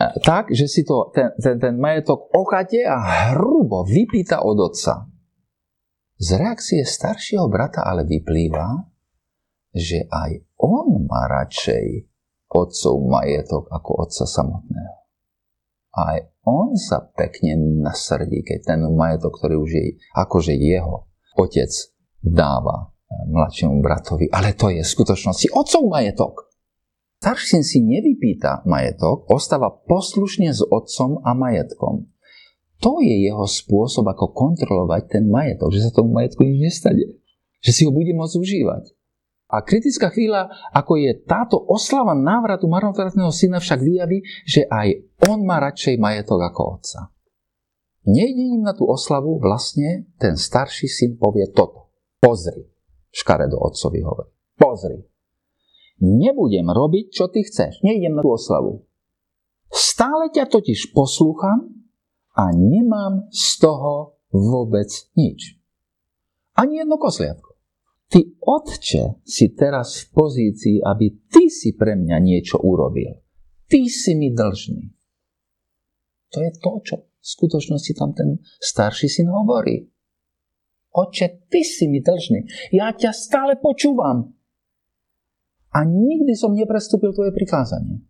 tak, 0.01 0.51
že 0.51 0.67
si 0.67 0.83
to, 0.83 1.13
ten, 1.13 1.31
ten, 1.37 1.61
ten 1.61 1.75
majetok 1.77 2.33
ochate 2.33 2.83
a 2.83 3.31
hrubo 3.33 3.85
vypýta 3.85 4.43
od 4.43 4.73
otca. 4.73 5.07
Z 6.17 6.29
reakcie 6.39 6.83
staršieho 6.87 7.47
brata 7.51 7.83
ale 7.85 8.07
vyplýva, 8.07 8.89
že 9.75 10.07
aj 10.07 10.31
on 10.63 11.09
má 11.09 11.27
radšej 11.29 12.09
otcov 12.53 12.95
majetok 13.09 13.65
ako 13.73 13.91
otca 14.05 14.25
samotného. 14.29 14.97
aj 15.93 16.19
on 16.43 16.75
sa 16.75 17.01
pekne 17.15 17.83
nasrdí, 17.87 18.43
keď 18.43 18.75
ten 18.75 18.81
majetok, 18.83 19.39
ktorý 19.39 19.57
už 19.63 19.71
je 19.71 19.87
akože 20.19 20.53
jeho 20.59 21.07
otec 21.39 21.71
dáva 22.21 22.91
eh, 22.91 23.25
mladšiemu 23.31 23.79
bratovi. 23.79 24.27
Ale 24.29 24.53
to 24.59 24.69
je 24.69 24.83
v 24.83 24.93
skutočnosti 24.93 25.55
otcov 25.55 25.83
majetok. 25.87 26.52
Starší 27.23 27.63
si 27.63 27.79
nevypýta 27.79 28.67
majetok, 28.67 29.31
ostáva 29.31 29.71
poslušne 29.71 30.51
s 30.51 30.59
otcom 30.59 31.23
a 31.23 31.39
majetkom. 31.39 32.11
To 32.83 32.99
je 32.99 33.15
jeho 33.31 33.47
spôsob, 33.47 34.11
ako 34.11 34.35
kontrolovať 34.35 35.07
ten 35.07 35.31
majetok, 35.31 35.71
že 35.71 35.87
sa 35.87 35.95
tomu 35.95 36.19
majetku 36.19 36.43
nič 36.43 36.59
nestane. 36.59 37.15
Že 37.63 37.71
si 37.71 37.83
ho 37.87 37.95
bude 37.95 38.11
môcť 38.11 38.43
užívať. 38.43 38.85
A 39.55 39.63
kritická 39.63 40.11
chvíľa, 40.11 40.51
ako 40.75 40.99
je 40.99 41.15
táto 41.23 41.63
oslava 41.63 42.11
návratu 42.11 42.67
marnotratného 42.67 43.31
syna, 43.31 43.63
však 43.63 43.87
vyjaví, 43.87 44.27
že 44.43 44.67
aj 44.67 45.23
on 45.31 45.47
má 45.47 45.63
radšej 45.63 46.03
majetok 46.03 46.43
ako 46.43 46.83
otca. 46.83 47.15
Nejdením 48.03 48.67
na 48.67 48.75
tú 48.75 48.83
oslavu 48.91 49.39
vlastne 49.39 50.11
ten 50.19 50.35
starší 50.35 50.91
syn 50.91 51.23
povie 51.23 51.47
toto. 51.55 51.95
Pozri, 52.19 52.67
škaredo 53.15 53.63
otcovi 53.63 54.03
hovorí. 54.03 54.35
Pozri. 54.59 55.12
Nebudem 56.01 56.71
robiť, 56.71 57.05
čo 57.13 57.29
ty 57.29 57.45
chceš. 57.45 57.83
Nejdem 57.85 58.17
na 58.17 58.23
tú 58.23 58.33
oslavu. 58.33 58.87
Stále 59.73 60.33
ťa 60.33 60.49
totiž 60.49 60.93
poslúcham 60.97 61.69
a 62.37 62.53
nemám 62.53 63.29
z 63.33 63.61
toho 63.61 64.21
vôbec 64.33 64.89
nič. 65.17 65.61
Ani 66.57 66.81
jedno 66.85 67.01
kosliatko. 67.01 67.53
Ty, 68.13 68.21
otče, 68.45 69.25
si 69.25 69.57
teraz 69.57 70.05
v 70.05 70.05
pozícii, 70.13 70.77
aby 70.85 71.33
ty 71.33 71.49
si 71.49 71.73
pre 71.73 71.97
mňa 71.97 72.17
niečo 72.21 72.61
urobil. 72.61 73.25
Ty 73.73 73.89
si 73.89 74.13
mi 74.13 74.29
dlžný. 74.29 74.93
To 76.37 76.45
je 76.45 76.53
to, 76.61 76.73
čo 76.85 76.95
v 77.01 77.25
skutočnosti 77.25 77.93
tam 77.97 78.13
ten 78.13 78.37
starší 78.61 79.09
syn 79.09 79.33
hovorí. 79.33 79.89
Oče, 80.93 81.49
ty 81.49 81.65
si 81.65 81.89
mi 81.89 82.05
dlžný. 82.05 82.69
Ja 82.77 82.93
ťa 82.93 83.17
stále 83.17 83.57
počúvam. 83.57 84.37
A 85.73 85.89
nikdy 85.89 86.37
som 86.37 86.53
neprestúpil 86.53 87.17
tvoje 87.17 87.33
prikázanie. 87.33 88.05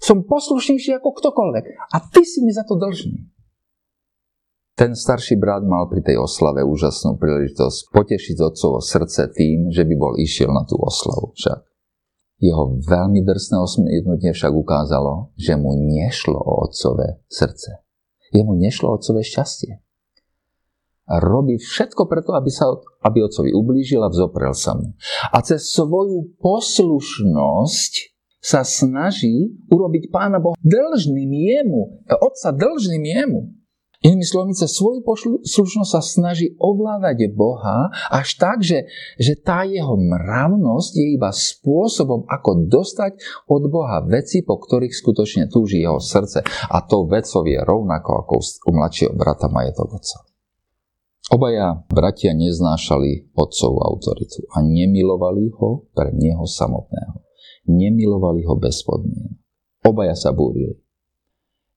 Som 0.00 0.24
poslušnejší 0.28 1.00
ako 1.00 1.16
ktokoľvek. 1.16 1.64
A 1.92 1.96
ty 2.12 2.24
si 2.24 2.44
mi 2.44 2.52
za 2.52 2.64
to 2.68 2.76
dlžný. 2.76 3.28
Ten 4.76 4.92
starší 4.92 5.40
brat 5.40 5.64
mal 5.64 5.88
pri 5.88 6.04
tej 6.04 6.20
oslave 6.20 6.60
úžasnú 6.60 7.16
príležitosť 7.16 7.96
potešiť 7.96 8.36
otcovo 8.44 8.84
srdce 8.84 9.32
tým, 9.32 9.72
že 9.72 9.88
by 9.88 9.94
bol 9.96 10.12
išiel 10.20 10.52
na 10.52 10.68
tú 10.68 10.76
oslavu 10.76 11.32
však. 11.32 11.64
Jeho 12.36 12.76
veľmi 12.84 13.24
drsné 13.24 13.56
osmietnutie 13.56 14.36
však 14.36 14.52
ukázalo, 14.52 15.32
že 15.40 15.56
mu 15.56 15.72
nešlo 15.72 16.36
o 16.36 16.68
otcové 16.68 17.24
srdce. 17.32 17.80
Jemu 18.36 18.52
nešlo 18.60 18.92
o 18.92 19.00
otcové 19.00 19.24
šťastie. 19.24 19.80
Robí 21.06 21.54
všetko 21.54 22.10
preto, 22.10 22.34
aby, 22.34 22.50
sa, 22.50 22.66
aby 23.06 23.22
otcovi 23.22 23.54
ublížil 23.54 24.02
a 24.02 24.10
vzoprel 24.10 24.50
sa 24.58 24.74
mu. 24.74 24.90
A 25.30 25.38
cez 25.38 25.70
svoju 25.70 26.34
poslušnosť 26.42 27.92
sa 28.42 28.66
snaží 28.66 29.54
urobiť 29.70 30.10
pána 30.10 30.42
Boha 30.42 30.58
dlžným 30.62 31.30
jemu, 31.30 32.02
otca 32.10 32.50
dlžným 32.50 33.02
jemu. 33.06 33.40
Inými 34.04 34.22
slovami, 34.22 34.52
cez 34.54 34.70
svoju 34.76 35.02
poslušnosť 35.02 35.90
sa 35.90 36.04
snaží 36.04 36.54
ovládať 36.60 37.32
Boha 37.32 37.90
až 38.12 38.38
tak, 38.38 38.60
že, 38.62 38.86
že 39.16 39.34
tá 39.40 39.64
jeho 39.64 39.96
mravnosť 39.98 40.92
je 40.94 41.06
iba 41.16 41.32
spôsobom, 41.32 42.28
ako 42.28 42.70
dostať 42.70 43.18
od 43.50 43.62
Boha 43.72 44.04
veci, 44.04 44.44
po 44.44 44.60
ktorých 44.62 44.94
skutočne 44.94 45.48
túži 45.48 45.82
jeho 45.82 45.98
srdce. 45.98 46.44
A 46.70 46.84
tou 46.86 47.08
vecou 47.08 47.42
je 47.48 47.56
rovnako 47.56 48.26
ako 48.26 48.34
u 48.68 48.70
mladšieho 48.76 49.16
brata 49.16 49.48
majetok 49.48 49.96
otca. 49.96 50.35
Obaja 51.26 51.82
bratia 51.90 52.30
neznášali 52.38 53.34
otcovú 53.34 53.82
autoritu 53.82 54.46
a 54.54 54.62
nemilovali 54.62 55.50
ho 55.58 55.90
pre 55.90 56.14
neho 56.14 56.46
samotného. 56.46 57.18
Nemilovali 57.66 58.46
ho 58.46 58.54
bez 58.54 58.86
podmien. 58.86 59.34
Obaja 59.82 60.14
sa 60.14 60.30
búrili. 60.30 60.78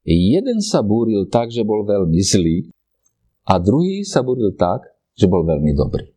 Jeden 0.05 0.61
sa 0.61 0.85
búril 0.85 1.25
tak, 1.33 1.49
že 1.49 1.65
bol 1.65 1.81
veľmi 1.81 2.21
zlý 2.21 2.69
a 3.49 3.57
druhý 3.57 4.05
sa 4.05 4.21
búril 4.21 4.53
tak, 4.53 4.85
že 5.17 5.25
bol 5.25 5.41
veľmi 5.41 5.73
dobrý. 5.73 6.13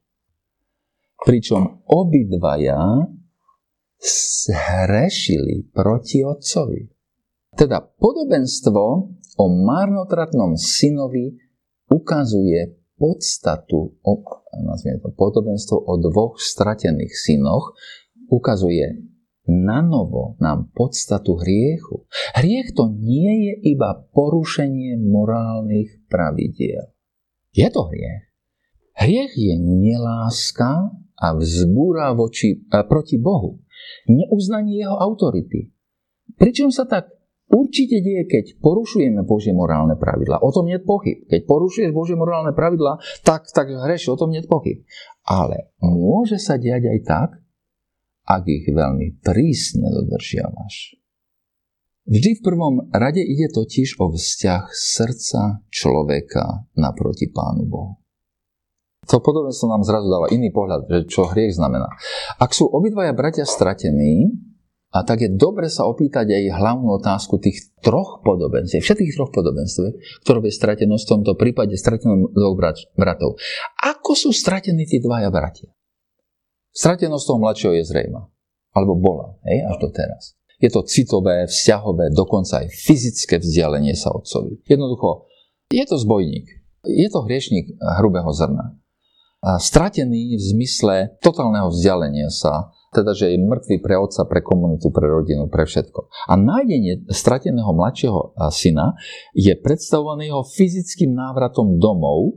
Pričom 1.25 1.88
obidvaja 1.88 3.09
zhrešili 3.97 5.73
proti 5.73 6.21
otcovi. 6.21 6.85
Teda 7.57 7.81
podobenstvo 7.81 8.85
o 9.40 9.45
marnotratnom 9.49 10.53
synovi 10.61 11.33
ukazuje 11.88 12.82
podstatu, 12.96 13.96
o, 14.00 14.14
to, 14.22 15.09
podobenstvo 15.16 15.76
o 15.76 15.94
dvoch 16.00 16.40
stratených 16.40 17.12
synoch 17.12 17.76
ukazuje 18.28 19.12
na 19.48 19.83
novo 19.83 20.38
nám 20.38 20.70
podstatu 20.70 21.35
hriechu. 21.42 22.07
Hriech 22.38 22.72
to 22.78 22.94
nie 22.94 23.50
je 23.50 23.55
iba 23.74 24.07
porušenie 24.14 25.02
morálnych 25.02 26.07
pravidiel. 26.07 26.94
Je 27.50 27.68
to 27.68 27.90
hriech. 27.90 28.33
Hriech 28.96 29.35
je 29.35 29.55
neláska 29.59 30.94
a 31.18 31.26
vzbúra 31.37 32.14
voči, 32.14 32.64
a 32.70 32.87
proti 32.87 33.18
Bohu. 33.18 33.61
Neuznanie 34.07 34.87
jeho 34.87 34.96
autority. 34.96 35.74
Pričom 36.38 36.70
sa 36.72 36.88
tak 36.88 37.12
určite 37.53 38.01
deje, 38.01 38.25
keď 38.27 38.45
porušujeme 38.59 39.23
Božie 39.29 39.53
morálne 39.53 39.95
pravidla. 40.01 40.41
O 40.41 40.51
tom 40.51 40.67
nie 40.67 40.81
pochyb. 40.81 41.29
Keď 41.29 41.45
porušuješ 41.45 41.93
Božie 41.93 42.17
morálne 42.17 42.57
pravidla, 42.57 42.99
tak, 43.23 43.47
tak 43.53 43.69
hreši, 43.69 44.09
o 44.11 44.19
tom 44.19 44.33
nie 44.33 44.43
pochyb. 44.43 44.83
Ale 45.29 45.77
môže 45.79 46.41
sa 46.41 46.59
diať 46.59 46.88
aj 46.88 46.99
tak, 47.05 47.31
ak 48.27 48.43
ich 48.49 48.67
veľmi 48.67 49.23
prísne 49.23 49.87
dodržiavaš. 49.93 50.99
Vždy 52.03 52.43
v 52.43 52.45
prvom 52.45 52.91
rade 52.91 53.23
ide 53.23 53.47
totiž 53.47 54.03
o 54.03 54.11
vzťah 54.11 54.75
srdca 54.75 55.62
človeka 55.71 56.67
naproti 56.75 57.31
Pánu 57.31 57.62
Bohu. 57.71 58.03
To 59.11 59.19
podobenstvo 59.19 59.67
nám 59.67 59.83
zrazu 59.83 60.07
dáva 60.07 60.31
iný 60.31 60.55
pohľad, 60.55 60.87
že 60.87 60.99
čo 61.11 61.27
hriech 61.31 61.59
znamená. 61.59 61.91
Ak 62.38 62.55
sú 62.55 62.71
obidvaja 62.71 63.11
bratia 63.15 63.43
stratení, 63.43 64.31
a 64.92 65.09
tak 65.09 65.24
je 65.24 65.33
dobre 65.33 65.72
sa 65.72 65.88
opýtať 65.88 66.28
aj 66.28 66.61
hlavnú 66.61 67.00
otázku 67.00 67.40
tých 67.40 67.72
troch 67.81 68.20
podobenstv, 68.20 68.85
všetkých 68.85 69.16
troch 69.16 69.33
podobenstv, 69.33 69.96
ktoré 70.20 70.38
je 70.44 70.52
stratenosť 70.52 71.05
v 71.09 71.12
tomto 71.16 71.33
prípade 71.40 71.72
stratenom 71.81 72.28
dvoch 72.28 72.61
bratov. 72.92 73.40
Ako 73.81 74.12
sú 74.12 74.37
stratení 74.37 74.85
tí 74.85 75.00
dvaja 75.00 75.33
bratia? 75.33 75.72
Stratenosť 76.76 77.24
toho 77.24 77.40
mladšieho 77.40 77.74
je 77.81 77.85
zrejma. 77.88 78.28
Alebo 78.76 78.96
bola, 78.96 79.37
hej, 79.48 79.64
až 79.64 79.76
do 79.81 79.88
teraz. 79.88 80.37
Je 80.61 80.68
to 80.68 80.85
citové, 80.85 81.48
vzťahové, 81.48 82.12
dokonca 82.12 82.61
aj 82.61 82.72
fyzické 82.72 83.40
vzdialenie 83.40 83.96
sa 83.96 84.12
otcovi. 84.12 84.61
Jednoducho, 84.68 85.28
je 85.72 85.85
to 85.88 85.96
zbojník. 85.96 86.48
Je 86.85 87.09
to 87.09 87.24
hriešník 87.24 87.81
hrubého 87.81 88.28
zrna. 88.33 88.76
A 89.42 89.59
stratený 89.59 90.38
v 90.38 90.42
zmysle 90.55 90.96
totálneho 91.18 91.72
vzdialenia 91.72 92.31
sa, 92.31 92.70
teda 92.92 93.16
že 93.16 93.33
je 93.33 93.40
mŕtvý 93.40 93.81
pre 93.81 93.96
otca, 93.96 94.28
pre 94.28 94.44
komunitu, 94.44 94.92
pre 94.92 95.09
rodinu, 95.09 95.48
pre 95.48 95.64
všetko. 95.64 96.12
A 96.28 96.37
nájdenie 96.37 97.09
strateného 97.09 97.72
mladšieho 97.72 98.37
syna 98.52 98.92
je 99.33 99.57
predstavované 99.57 100.28
jeho 100.28 100.44
fyzickým 100.44 101.16
návratom 101.16 101.81
domov 101.81 102.37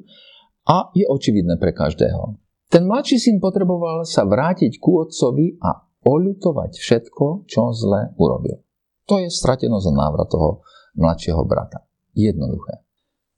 a 0.64 0.90
je 0.96 1.04
očividné 1.04 1.60
pre 1.60 1.76
každého. 1.76 2.40
Ten 2.72 2.88
mladší 2.88 3.20
syn 3.22 3.38
potreboval 3.44 4.08
sa 4.08 4.26
vrátiť 4.26 4.80
ku 4.80 5.04
otcovi 5.04 5.60
a 5.62 5.86
oľutovať 6.02 6.72
všetko, 6.80 7.46
čo 7.46 7.76
zle 7.76 8.16
urobil. 8.16 8.64
To 9.06 9.22
je 9.22 9.30
stratenosť 9.30 9.86
a 9.92 9.94
návrat 9.94 10.32
toho 10.32 10.66
mladšieho 10.98 11.46
brata. 11.46 11.86
Jednoduché. 12.16 12.82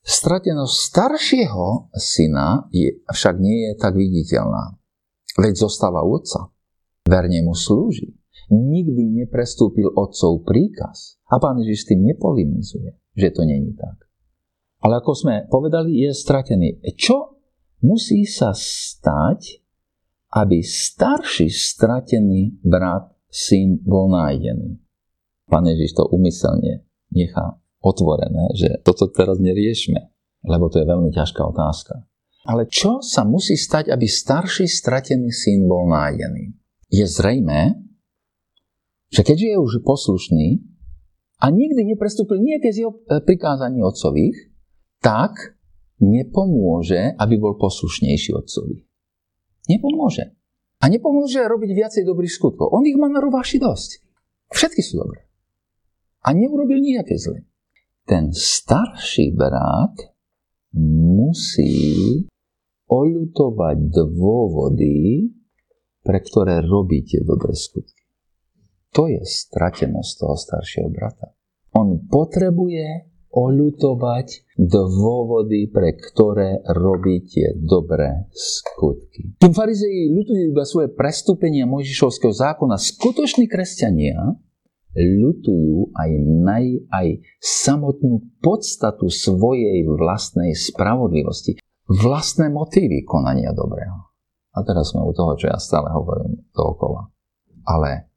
Stratenosť 0.07 0.71
staršieho 0.71 1.91
syna 1.99 2.71
je, 2.71 3.03
však 3.03 3.35
nie 3.43 3.67
je 3.67 3.73
tak 3.75 3.99
viditeľná. 3.99 4.79
Veď 5.35 5.67
zostáva 5.67 6.07
u 6.07 6.15
otca. 6.15 6.47
Verne 7.07 7.39
mu 7.47 7.55
slúži. 7.55 8.11
Nikdy 8.51 9.23
neprestúpil 9.23 9.87
otcov 9.95 10.43
príkaz. 10.43 11.19
A 11.31 11.39
pán 11.39 11.59
Ježiš 11.63 11.87
s 11.87 11.87
tým 11.95 12.03
nepolimizuje, 12.03 12.99
že 13.15 13.31
to 13.31 13.47
není 13.47 13.71
tak. 13.75 14.07
Ale 14.83 14.99
ako 14.99 15.11
sme 15.15 15.47
povedali, 15.47 16.03
je 16.03 16.11
stratený. 16.11 16.83
Čo 16.99 17.39
musí 17.83 18.27
sa 18.27 18.51
stať, 18.53 19.63
aby 20.35 20.59
starší 20.59 21.47
stratený 21.47 22.59
brat, 22.61 23.07
syn 23.27 23.79
bol 23.83 24.11
nájdený. 24.11 24.79
Pán 25.47 25.63
Ježiš 25.67 25.95
to 25.95 26.03
umyselne 26.11 26.83
nechá 27.11 27.55
otvorené, 27.79 28.51
že 28.55 28.83
toto 28.83 29.07
teraz 29.07 29.39
neriešme, 29.39 30.11
lebo 30.43 30.67
to 30.67 30.83
je 30.83 30.87
veľmi 30.87 31.11
ťažká 31.11 31.39
otázka. 31.39 32.03
Ale 32.47 32.67
čo 32.67 33.03
sa 33.03 33.27
musí 33.27 33.59
stať, 33.59 33.91
aby 33.91 34.07
starší 34.07 34.67
stratený 34.67 35.31
syn 35.31 35.67
bol 35.67 35.87
nájdený? 35.87 36.55
Je 36.87 37.03
zrejme, 37.03 37.83
že 39.11 39.21
keďže 39.23 39.47
je 39.55 39.57
už 39.59 39.73
poslušný, 39.83 40.63
a 41.37 41.53
nikdy 41.53 41.93
neprestúpil 41.93 42.41
nejaké 42.41 42.73
z 42.73 42.85
jeho 42.85 42.97
e, 43.05 43.21
prikázaní 43.21 43.85
otcových, 43.85 44.49
tak 44.97 45.53
nepomôže, 46.01 47.13
aby 47.13 47.35
bol 47.37 47.61
poslušnejší 47.61 48.33
otcovi. 48.33 48.81
Nepomôže. 49.69 50.33
A 50.81 50.89
nepomôže 50.89 51.41
robiť 51.45 51.69
viacej 51.73 52.03
dobrých 52.05 52.33
skutkov. 52.33 52.73
On 52.73 52.85
ich 52.85 52.97
má 52.97 53.09
na 53.09 53.21
rováši 53.21 53.61
dosť. 53.61 54.01
Všetky 54.49 54.81
sú 54.81 55.05
dobré. 55.05 55.29
A 56.25 56.33
neurobil 56.33 56.81
nejaké 56.81 57.17
zle. 57.17 57.45
Ten 58.07 58.33
starší 58.33 59.35
brat 59.37 59.93
musí 60.77 62.23
oľutovať 62.87 63.77
dôvody, 63.91 65.29
pre 66.07 66.23
ktoré 66.23 66.63
robíte 66.63 67.19
dobré 67.27 67.51
skutky. 67.51 68.07
To 68.95 69.11
je 69.11 69.19
stratenosť 69.19 70.11
toho 70.23 70.35
staršieho 70.39 70.87
brata. 70.87 71.35
On 71.75 71.99
potrebuje 72.07 73.11
oľutovať 73.27 74.55
dôvody, 74.55 75.67
pre 75.67 75.99
ktoré 75.99 76.63
robíte 76.71 77.59
dobré 77.59 78.31
skutky. 78.31 79.35
Tým 79.37 79.51
farizei 79.53 80.07
ľutujú 80.07 80.55
iba 80.55 80.63
svoje 80.63 80.95
prestúpenia 80.95 81.67
Mojžišovského 81.67 82.31
zákona. 82.31 82.79
Skutoční 82.79 83.51
kresťania 83.51 84.15
ľutujú 84.95 85.93
aj, 85.93 86.11
naj, 86.41 86.65
aj 86.89 87.07
samotnú 87.37 88.23
podstatu 88.41 89.11
svojej 89.11 89.85
vlastnej 89.85 90.55
spravodlivosti, 90.57 91.59
vlastné 91.85 92.49
motívy 92.49 93.05
konania 93.05 93.53
dobrého. 93.53 94.06
A 94.57 94.65
teraz 94.65 94.89
sme 94.89 95.05
u 95.05 95.13
toho, 95.13 95.37
čo 95.37 95.53
ja 95.53 95.61
stále 95.61 95.93
hovorím 95.93 96.41
dookola. 96.57 97.13
Ale 97.69 98.09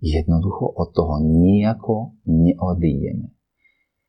jednoducho 0.00 0.64
od 0.64 0.96
toho 0.96 1.20
nejako 1.20 2.16
neodídeme. 2.24 3.36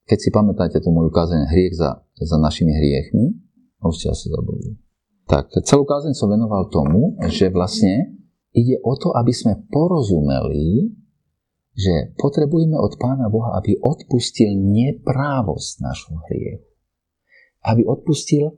Keď 0.08 0.18
si 0.22 0.30
pamätáte 0.32 0.80
tú 0.80 0.96
moju 0.96 1.12
kázeň 1.12 1.52
hriech 1.52 1.76
za, 1.76 2.00
za 2.16 2.38
našimi 2.40 2.72
hriechmi, 2.72 3.36
už 3.84 3.96
ste 4.00 4.08
asi 4.14 4.32
zabudli. 4.32 4.80
Tak 5.26 5.52
celú 5.66 5.84
kázeň 5.84 6.14
som 6.14 6.30
venoval 6.30 6.70
tomu, 6.70 7.18
že 7.28 7.50
vlastne 7.50 8.14
ide 8.54 8.78
o 8.86 8.94
to, 8.94 9.12
aby 9.18 9.34
sme 9.34 9.66
porozumeli, 9.68 10.94
že 11.76 12.16
potrebujeme 12.16 12.78
od 12.80 12.96
Pána 12.96 13.28
Boha, 13.28 13.58
aby 13.60 13.76
odpustil 13.82 14.54
neprávosť 14.56 15.72
našho 15.84 16.16
hriechu. 16.30 16.70
Aby 17.66 17.84
odpustil 17.90 18.54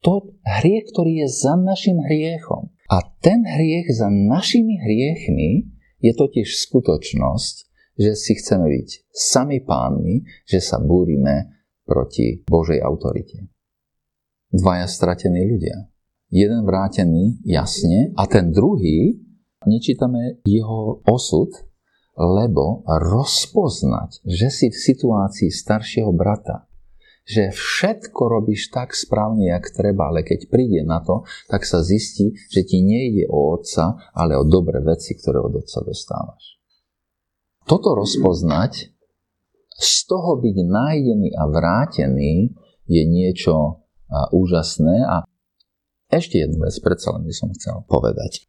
to 0.00 0.38
hriech, 0.46 0.90
ktorý 0.94 1.26
je 1.26 1.28
za 1.28 1.54
našim 1.58 1.98
hriechom. 1.98 2.70
A 2.88 3.04
ten 3.20 3.44
hriech 3.44 3.92
za 3.92 4.08
našimi 4.08 4.80
hriechmi 4.80 5.68
je 6.00 6.12
totiž 6.14 6.46
skutočnosť, 6.68 7.54
že 7.98 8.12
si 8.14 8.32
chceme 8.38 8.64
byť 8.70 8.88
sami 9.10 9.58
pánmi, 9.60 10.22
že 10.46 10.62
sa 10.62 10.78
búrime 10.78 11.66
proti 11.82 12.40
Božej 12.46 12.78
autorite. 12.78 13.50
Dvaja 14.48 14.86
stratení 14.88 15.44
ľudia. 15.44 15.90
Jeden 16.28 16.64
vrátený, 16.64 17.40
jasne, 17.44 18.12
a 18.16 18.28
ten 18.28 18.52
druhý, 18.52 19.16
nečítame 19.64 20.40
jeho 20.44 21.00
osud, 21.08 21.48
lebo 22.14 22.84
rozpoznať, 22.84 24.20
že 24.28 24.48
si 24.52 24.66
v 24.68 24.76
situácii 24.76 25.48
staršieho 25.48 26.12
brata, 26.12 26.67
že 27.28 27.52
všetko 27.52 28.40
robíš 28.40 28.72
tak 28.72 28.96
správne, 28.96 29.52
jak 29.52 29.68
treba, 29.76 30.08
ale 30.08 30.24
keď 30.24 30.48
príde 30.48 30.80
na 30.80 31.04
to, 31.04 31.28
tak 31.52 31.68
sa 31.68 31.84
zistí, 31.84 32.32
že 32.48 32.64
ti 32.64 32.80
nejde 32.80 33.28
o 33.28 33.52
otca, 33.52 34.00
ale 34.16 34.32
o 34.40 34.48
dobré 34.48 34.80
veci, 34.80 35.12
ktoré 35.12 35.36
od 35.44 35.60
otca 35.60 35.84
dostávaš. 35.84 36.56
Toto 37.68 37.92
rozpoznať, 37.92 38.96
z 39.76 39.94
toho 40.08 40.40
byť 40.40 40.56
nájdený 40.56 41.36
a 41.36 41.44
vrátený 41.52 42.56
je 42.88 43.02
niečo 43.04 43.84
úžasné 44.32 45.04
a 45.04 45.22
ešte 46.08 46.40
jednu 46.40 46.64
vec 46.64 46.72
predsa 46.80 47.12
len 47.12 47.28
by 47.28 47.34
som 47.36 47.52
chcel 47.52 47.84
povedať. 47.84 48.48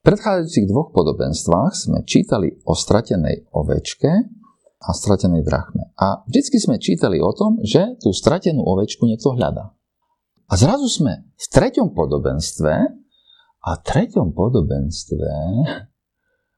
V 0.00 0.08
predchádzajúcich 0.08 0.66
dvoch 0.72 0.96
podobenstvách 0.96 1.72
sme 1.76 2.08
čítali 2.08 2.56
o 2.64 2.72
stratenej 2.72 3.52
ovečke 3.52 4.32
a 4.84 4.90
stratenej 4.92 5.40
drachme. 5.48 5.88
A 5.96 6.20
vždycky 6.28 6.60
sme 6.60 6.76
čítali 6.76 7.16
o 7.24 7.32
tom, 7.32 7.56
že 7.64 7.96
tú 8.04 8.12
stratenú 8.12 8.60
ovečku 8.60 9.08
niekto 9.08 9.32
hľadá. 9.32 9.72
A 10.44 10.54
zrazu 10.60 10.92
sme 10.92 11.24
v 11.34 11.46
treťom 11.48 11.96
podobenstve 11.96 12.72
a 13.64 13.70
v 13.72 13.80
treťom 13.80 14.36
podobenstve 14.36 15.32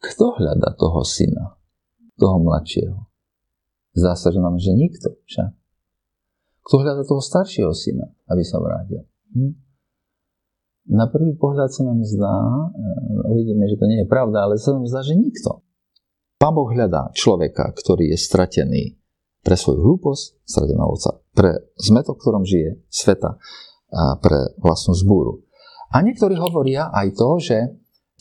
kto 0.03 0.37
hľada 0.39 0.77
toho 0.77 1.01
syna, 1.03 1.57
toho 2.21 2.37
mladšieho? 2.43 2.99
Zdá 3.97 4.13
sa, 4.13 4.29
že 4.29 4.39
nám, 4.39 4.61
že 4.61 4.77
nikto 4.77 5.17
však. 5.25 5.51
Kto 6.67 6.75
hľada 6.83 7.03
toho 7.07 7.23
staršieho 7.23 7.73
syna, 7.73 8.11
aby 8.29 8.43
sa 8.45 8.61
vrátil? 8.61 9.07
Hm? 9.33 9.55
Na 10.87 11.11
prvý 11.11 11.35
pohľad 11.35 11.75
sa 11.75 11.83
nám 11.83 11.99
zdá, 12.07 12.37
e, 12.71 12.87
uvidíme, 13.27 13.67
že 13.67 13.75
to 13.75 13.91
nie 13.91 14.07
je 14.07 14.07
pravda, 14.07 14.47
ale 14.47 14.55
sa 14.55 14.71
nám 14.71 14.87
zdá, 14.87 15.03
že 15.03 15.19
nikto. 15.19 15.66
Pán 16.47 16.55
Boh 16.55 16.71
hľadá 16.71 17.11
človeka, 17.11 17.75
ktorý 17.75 18.15
je 18.15 18.19
stratený 18.23 18.95
pre 19.43 19.59
svoju 19.59 19.83
hlúposť, 19.83 20.47
stratená 20.47 20.87
ovca, 20.87 21.19
pre 21.35 21.75
zmetok, 21.75 22.23
ktorom 22.23 22.47
žije, 22.47 22.87
sveta, 22.87 23.35
a 23.91 24.15
pre 24.23 24.55
vlastnú 24.63 24.95
zbúru. 24.95 25.43
A 25.91 26.07
niektorí 26.07 26.39
hovoria 26.39 26.95
aj 26.95 27.19
to, 27.19 27.43
že 27.43 27.59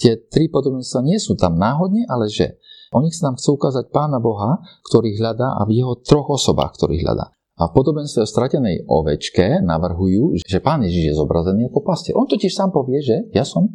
tie 0.02 0.18
tri 0.26 0.50
podobenstva 0.50 1.06
nie 1.06 1.22
sú 1.22 1.38
tam 1.38 1.62
náhodne, 1.62 2.10
ale 2.10 2.26
že 2.26 2.58
oni 2.98 3.14
sa 3.14 3.30
nám 3.30 3.38
chcú 3.38 3.62
ukázať 3.62 3.94
Pána 3.94 4.18
Boha, 4.18 4.58
ktorý 4.90 5.22
hľadá 5.22 5.62
a 5.62 5.62
v 5.70 5.86
jeho 5.86 5.94
troch 6.02 6.34
osobách, 6.34 6.82
ktorý 6.82 7.06
hľadá. 7.06 7.30
A 7.62 7.70
v 7.70 7.78
podobenstve 7.78 8.26
o 8.26 8.32
stratenej 8.34 8.90
ovečke 8.90 9.62
navrhujú, 9.62 10.42
že 10.42 10.66
pán 10.66 10.82
Ježiš 10.82 11.14
je 11.14 11.20
zobrazený 11.22 11.70
ako 11.70 11.86
pastier. 11.86 12.18
On 12.18 12.26
totiž 12.26 12.50
sám 12.50 12.74
povie, 12.74 13.06
že 13.06 13.30
ja 13.38 13.46
som 13.46 13.70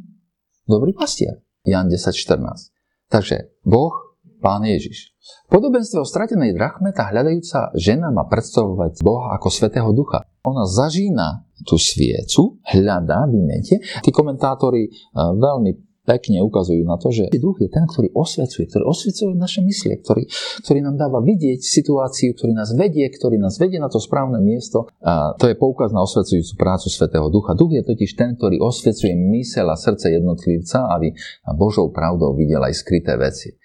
dobrý 0.66 0.90
pastier. 0.90 1.38
Jan 1.62 1.86
10.14. 1.86 2.74
Takže 3.14 3.54
Boh, 3.62 4.09
pán 4.40 4.64
Ježiš. 4.64 5.12
Podobenstve 5.46 6.00
o 6.00 6.08
stratenej 6.08 6.56
drachme 6.56 6.90
tá 6.90 7.12
hľadajúca 7.12 7.70
žena 7.76 8.08
má 8.10 8.26
predstavovať 8.26 9.04
Boha 9.04 9.36
ako 9.36 9.48
svetého 9.52 9.92
ducha. 9.92 10.26
Ona 10.42 10.64
zažína 10.64 11.44
tú 11.68 11.76
sviecu, 11.76 12.56
hľadá, 12.64 13.28
vymete. 13.28 13.84
Tí 14.00 14.10
komentátori 14.10 14.88
eh, 14.88 14.92
veľmi 15.14 15.90
pekne 16.10 16.42
ukazujú 16.42 16.82
na 16.82 16.98
to, 16.98 17.14
že 17.14 17.30
duch 17.38 17.62
je 17.62 17.70
ten, 17.70 17.86
ktorý 17.86 18.10
osvecuje, 18.10 18.66
ktorý 18.66 18.84
osvecuje 18.88 19.36
naše 19.38 19.62
myslie, 19.62 19.94
ktorý, 20.02 20.26
ktorý 20.66 20.78
nám 20.82 20.96
dáva 20.98 21.22
vidieť 21.22 21.62
situáciu, 21.62 22.34
ktorý 22.34 22.52
nás 22.56 22.74
vedie, 22.74 23.06
ktorý 23.06 23.38
nás 23.38 23.60
vedie 23.62 23.78
na 23.78 23.86
to 23.86 24.02
správne 24.02 24.42
miesto. 24.42 24.90
A 25.04 25.36
to 25.38 25.46
je 25.46 25.54
poukaz 25.54 25.94
na 25.94 26.02
osvecujúcu 26.02 26.52
prácu 26.58 26.90
Svetého 26.90 27.30
Ducha. 27.30 27.54
Duch 27.54 27.70
je 27.76 27.86
totiž 27.86 28.18
ten, 28.18 28.34
ktorý 28.34 28.58
osvecuje 28.58 29.14
mysel 29.38 29.70
a 29.70 29.78
srdce 29.78 30.10
jednotlivca, 30.10 30.90
aby 30.98 31.14
Božou 31.54 31.92
pravdou 31.94 32.34
videl 32.34 32.64
aj 32.64 32.74
skryté 32.74 33.14
veci. 33.14 33.59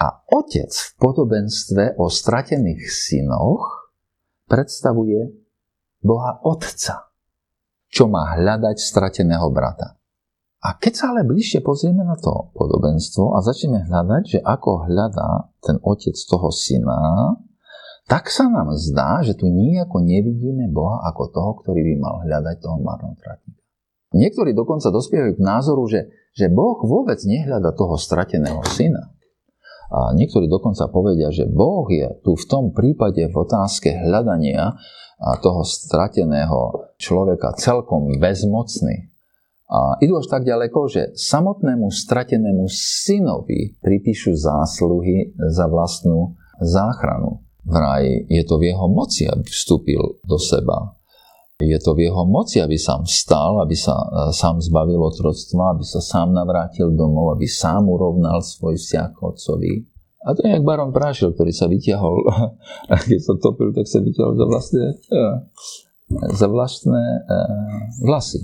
A 0.00 0.24
otec 0.32 0.72
v 0.72 0.90
podobenstve 0.96 2.00
o 2.00 2.08
stratených 2.08 2.88
synoch 2.88 3.92
predstavuje 4.48 5.28
Boha 6.00 6.40
Otca, 6.40 7.12
čo 7.92 8.08
má 8.08 8.32
hľadať 8.40 8.80
strateného 8.80 9.52
brata. 9.52 10.00
A 10.60 10.76
keď 10.76 10.92
sa 10.92 11.04
ale 11.12 11.28
bližšie 11.28 11.60
pozrieme 11.60 12.04
na 12.04 12.16
to 12.16 12.52
podobenstvo 12.56 13.36
a 13.36 13.44
začneme 13.44 13.84
hľadať, 13.84 14.22
že 14.24 14.40
ako 14.40 14.88
hľadá 14.88 15.52
ten 15.60 15.76
otec 15.80 16.16
toho 16.16 16.48
syna, 16.48 17.36
tak 18.08 18.32
sa 18.32 18.48
nám 18.48 18.72
zdá, 18.76 19.20
že 19.20 19.36
tu 19.36 19.48
nejako 19.52 20.00
nevidíme 20.00 20.68
Boha 20.72 21.04
ako 21.12 21.22
toho, 21.28 21.50
ktorý 21.60 21.80
by 21.80 21.94
mal 22.00 22.14
hľadať 22.24 22.56
toho 22.60 22.76
marnotratníka. 22.80 23.60
Niektorí 24.16 24.56
dokonca 24.56 24.90
dospievajú 24.90 25.38
k 25.38 25.44
názoru, 25.44 25.84
že, 25.86 26.10
že 26.34 26.48
Boh 26.50 26.80
vôbec 26.82 27.20
nehľada 27.22 27.70
toho 27.76 27.94
strateného 27.94 28.64
syna. 28.66 29.12
A 29.90 30.14
niektorí 30.14 30.46
dokonca 30.46 30.86
povedia, 30.86 31.34
že 31.34 31.50
Boh 31.50 31.82
je 31.90 32.06
tu 32.22 32.38
v 32.38 32.44
tom 32.46 32.70
prípade 32.70 33.26
v 33.26 33.34
otázke 33.34 33.90
hľadania 33.90 34.78
toho 35.42 35.66
strateného 35.66 36.94
človeka 36.96 37.58
celkom 37.58 38.14
bezmocný. 38.22 39.10
A 39.70 39.98
idú 40.02 40.18
až 40.18 40.26
tak 40.26 40.42
ďaleko, 40.42 40.90
že 40.90 41.02
samotnému 41.14 41.94
stratenému 41.94 42.66
synovi 42.70 43.78
pripíšu 43.78 44.34
zásluhy 44.34 45.34
za 45.38 45.70
vlastnú 45.70 46.34
záchranu. 46.58 47.42
Vraj 47.62 48.26
je 48.26 48.42
to 48.42 48.58
v 48.58 48.74
jeho 48.74 48.86
moci, 48.90 49.30
aby 49.30 49.46
vstúpil 49.46 50.22
do 50.26 50.38
seba. 50.42 50.98
Je 51.60 51.78
to 51.80 51.92
v 51.92 52.08
jeho 52.08 52.24
moci, 52.24 52.60
aby 52.64 52.80
sám 52.80 53.04
vstal, 53.04 53.60
aby 53.60 53.76
sa 53.76 53.92
e, 53.92 54.32
sám 54.32 54.64
zbavil 54.64 55.00
otroctva, 55.00 55.76
aby 55.76 55.84
sa 55.84 56.00
sám 56.00 56.32
navrátil 56.32 56.92
domov, 56.96 57.36
aby 57.36 57.44
sám 57.44 57.84
urovnal 57.84 58.40
svoj 58.40 58.80
vzťah 58.80 59.08
k 59.12 59.18
otcovi. 59.20 59.72
A 60.20 60.36
to 60.36 60.44
je 60.44 60.52
jak 60.52 60.64
baron 60.64 60.92
Prášil, 60.92 61.32
ktorý 61.32 61.52
sa 61.52 61.68
vyťahol, 61.68 62.16
a 62.92 62.94
keď 62.96 63.20
sa 63.20 63.34
topil, 63.36 63.72
tak 63.76 63.84
sa 63.84 64.00
vyťahol 64.00 64.32
za 64.36 64.46
vlastné, 64.48 64.84
e, 64.88 65.22
za 66.32 66.46
vlastné 66.48 67.04
e, 67.04 67.38
vlasy. 68.04 68.40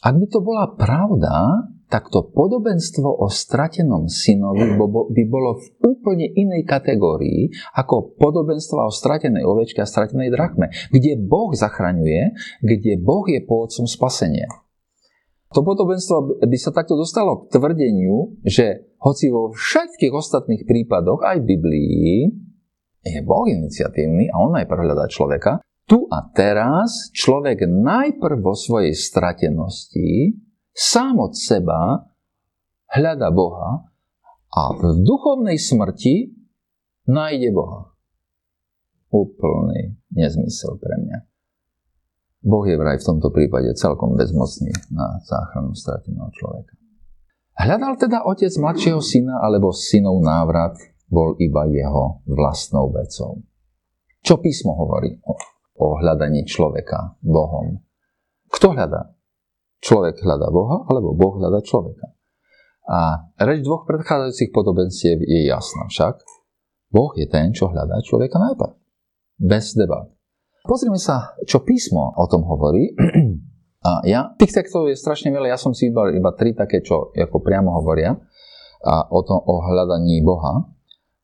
Ak 0.00 0.16
by 0.16 0.26
to 0.32 0.40
bola 0.40 0.64
pravda, 0.80 1.68
tak 1.90 2.06
to 2.08 2.22
podobenstvo 2.22 3.18
o 3.18 3.26
stratenom 3.26 4.06
synovi 4.06 4.78
by 5.10 5.22
bolo 5.26 5.58
v 5.58 5.66
úplne 5.90 6.30
inej 6.30 6.62
kategórii 6.62 7.50
ako 7.74 8.14
podobenstvo 8.14 8.86
o 8.86 8.94
stratenej 8.94 9.42
ovečke 9.42 9.82
a 9.82 9.90
stratenej 9.90 10.30
drachme, 10.30 10.70
kde 10.94 11.18
Boh 11.18 11.50
zachraňuje, 11.50 12.38
kde 12.62 12.92
Boh 13.02 13.26
je 13.26 13.42
pôvodcom 13.42 13.90
spasenia. 13.90 14.46
To 15.50 15.66
podobenstvo 15.66 16.46
by 16.46 16.58
sa 16.62 16.70
takto 16.70 16.94
dostalo 16.94 17.42
k 17.42 17.58
tvrdeniu, 17.58 18.38
že 18.46 18.86
hoci 19.02 19.34
vo 19.34 19.50
všetkých 19.50 20.14
ostatných 20.14 20.62
prípadoch, 20.62 21.26
aj 21.26 21.42
v 21.42 21.48
Biblii, 21.58 22.30
je 23.02 23.20
Boh 23.26 23.50
iniciatívny 23.50 24.30
a 24.30 24.38
on 24.38 24.54
najprv 24.54 24.78
hľadá 24.86 25.10
človeka, 25.10 25.58
tu 25.90 26.06
a 26.06 26.22
teraz 26.30 27.10
človek 27.10 27.66
najprv 27.66 28.38
vo 28.38 28.54
svojej 28.54 28.94
stratenosti 28.94 30.38
sám 30.74 31.18
od 31.18 31.32
seba 31.36 32.10
hľada 32.90 33.30
Boha 33.30 33.86
a 34.50 34.60
v 34.74 35.02
duchovnej 35.06 35.58
smrti 35.58 36.34
nájde 37.06 37.50
Boha. 37.54 37.94
Úplný 39.10 39.98
nezmysel 40.14 40.78
pre 40.78 40.94
mňa. 41.02 41.18
Boh 42.40 42.64
je 42.64 42.78
vraj 42.78 42.96
v 42.96 43.06
tomto 43.06 43.28
prípade 43.34 43.68
celkom 43.76 44.16
bezmocný 44.16 44.72
na 44.88 45.20
záchranu 45.28 45.76
strateného 45.76 46.30
človeka. 46.32 46.72
Hľadal 47.60 48.00
teda 48.00 48.24
otec 48.24 48.48
mladšieho 48.56 49.02
syna 49.04 49.44
alebo 49.44 49.76
synov 49.76 50.24
návrat 50.24 50.80
bol 51.10 51.36
iba 51.36 51.68
jeho 51.68 52.24
vlastnou 52.24 52.88
vecou. 52.88 53.44
Čo 54.24 54.40
písmo 54.40 54.72
hovorí 54.72 55.20
o, 55.26 55.36
o 55.84 55.86
hľadaní 56.00 56.48
človeka 56.48 57.20
Bohom? 57.20 57.84
Kto 58.48 58.72
hľadá? 58.72 59.12
Človek 59.80 60.20
hľadá 60.20 60.48
Boha 60.52 60.84
alebo 60.88 61.16
Boh 61.16 61.40
hľadá 61.40 61.64
človeka. 61.64 62.12
A 62.90 63.30
reč 63.46 63.62
dvoch 63.62 63.86
predchádzajúcich 63.86 64.50
podobenstiev 64.50 65.22
je 65.22 65.46
jasná 65.46 65.86
však. 65.88 66.20
Boh 66.90 67.14
je 67.14 67.26
ten, 67.30 67.54
čo 67.54 67.70
hľadá 67.70 68.02
človeka 68.02 68.36
najprv. 68.36 68.74
Bez 69.40 69.78
debat. 69.78 70.10
Pozrime 70.66 71.00
sa, 71.00 71.32
čo 71.48 71.64
písmo 71.64 72.12
o 72.12 72.24
tom 72.28 72.44
hovorí. 72.44 72.92
A 73.80 74.04
ja, 74.04 74.36
tých 74.36 74.52
textov 74.52 74.92
je 74.92 74.96
strašne 74.98 75.32
veľa, 75.32 75.56
ja 75.56 75.58
som 75.58 75.72
si 75.72 75.88
vybral 75.88 76.12
iba 76.12 76.36
tri 76.36 76.52
také, 76.52 76.84
čo 76.84 77.16
ako 77.16 77.40
priamo 77.40 77.72
hovoria 77.80 78.12
a 78.84 79.08
o, 79.08 79.24
tom, 79.24 79.40
o 79.40 79.64
hľadaní 79.64 80.20
Boha. 80.20 80.68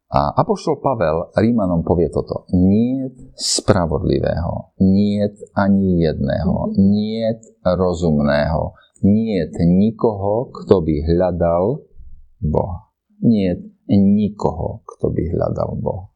A 0.07 0.39
Apoštol 0.39 0.79
Pavel 0.79 1.35
Rímanom 1.35 1.83
povie 1.83 2.07
toto. 2.15 2.47
Nie 2.55 3.11
spravodlivého, 3.35 4.71
nie 4.79 5.27
ani 5.59 6.07
jedného, 6.07 6.71
nie 6.79 7.27
rozumného, 7.67 8.79
nie 9.03 9.51
nikoho, 9.67 10.55
kto 10.55 10.79
by 10.87 10.95
hľadal 11.11 11.83
Boha. 12.39 12.95
Nie 13.19 13.59
nikoho, 13.91 14.87
kto 14.87 15.11
by 15.11 15.23
hľadal 15.35 15.75
Boha. 15.83 16.07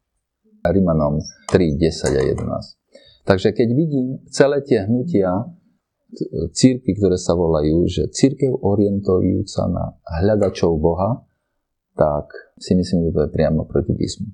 Rímanom 0.62 1.18
3, 1.50 1.74
10 1.74 2.14
a 2.14 2.22
11. 2.22 3.26
Takže 3.26 3.52
keď 3.52 3.68
vidím 3.74 4.22
celé 4.30 4.62
tie 4.62 4.86
hnutia 4.86 5.50
círky, 6.52 6.94
ktoré 6.98 7.16
sa 7.16 7.38
volajú, 7.38 7.86
že 7.86 8.10
církev 8.10 8.50
orientujúca 8.60 9.70
na 9.70 9.84
hľadačov 10.20 10.78
Boha, 10.78 11.22
tak 12.00 12.32
si 12.56 12.72
myslím, 12.72 13.12
že 13.12 13.12
to 13.12 13.20
je 13.28 13.34
priamo 13.36 13.68
proti 13.68 13.92
písmu. 13.92 14.32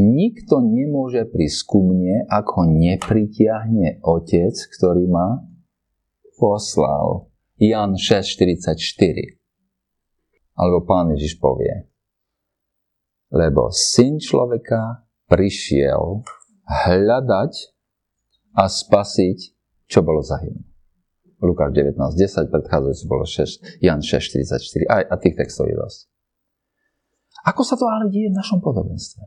Nikto 0.00 0.64
nemôže 0.64 1.28
prísť 1.28 1.60
ku 1.68 1.84
mne, 1.84 2.24
ak 2.24 2.56
ho 2.56 2.64
nepritiahne 2.64 4.00
Otec, 4.00 4.56
ktorý 4.56 5.04
ma 5.04 5.44
poslal. 6.40 7.28
Jan 7.60 8.00
6.44. 8.00 9.36
Alebo 10.56 10.88
Pán 10.88 11.12
Ježiš 11.12 11.36
povie, 11.36 11.84
lebo 13.28 13.68
Syn 13.68 14.16
človeka 14.16 15.04
prišiel 15.28 16.24
hľadať 16.64 17.52
a 18.56 18.64
spasiť, 18.66 19.38
čo 19.86 20.00
bolo 20.00 20.24
zahynuté. 20.24 20.64
Lukáš 21.40 21.72
19.10, 21.72 22.52
predchádzajúci 22.52 23.04
bolo 23.08 23.24
6, 23.24 23.80
Jan 23.80 24.04
6.44 24.04 24.84
a, 24.88 24.96
a 25.08 25.14
tých 25.16 25.40
textov 25.40 25.72
je 25.72 25.76
dosť. 25.76 26.09
Ako 27.46 27.62
sa 27.64 27.76
to 27.76 27.88
ale 27.88 28.12
deje 28.12 28.28
v 28.28 28.38
našom 28.38 28.60
podobenstve? 28.60 29.24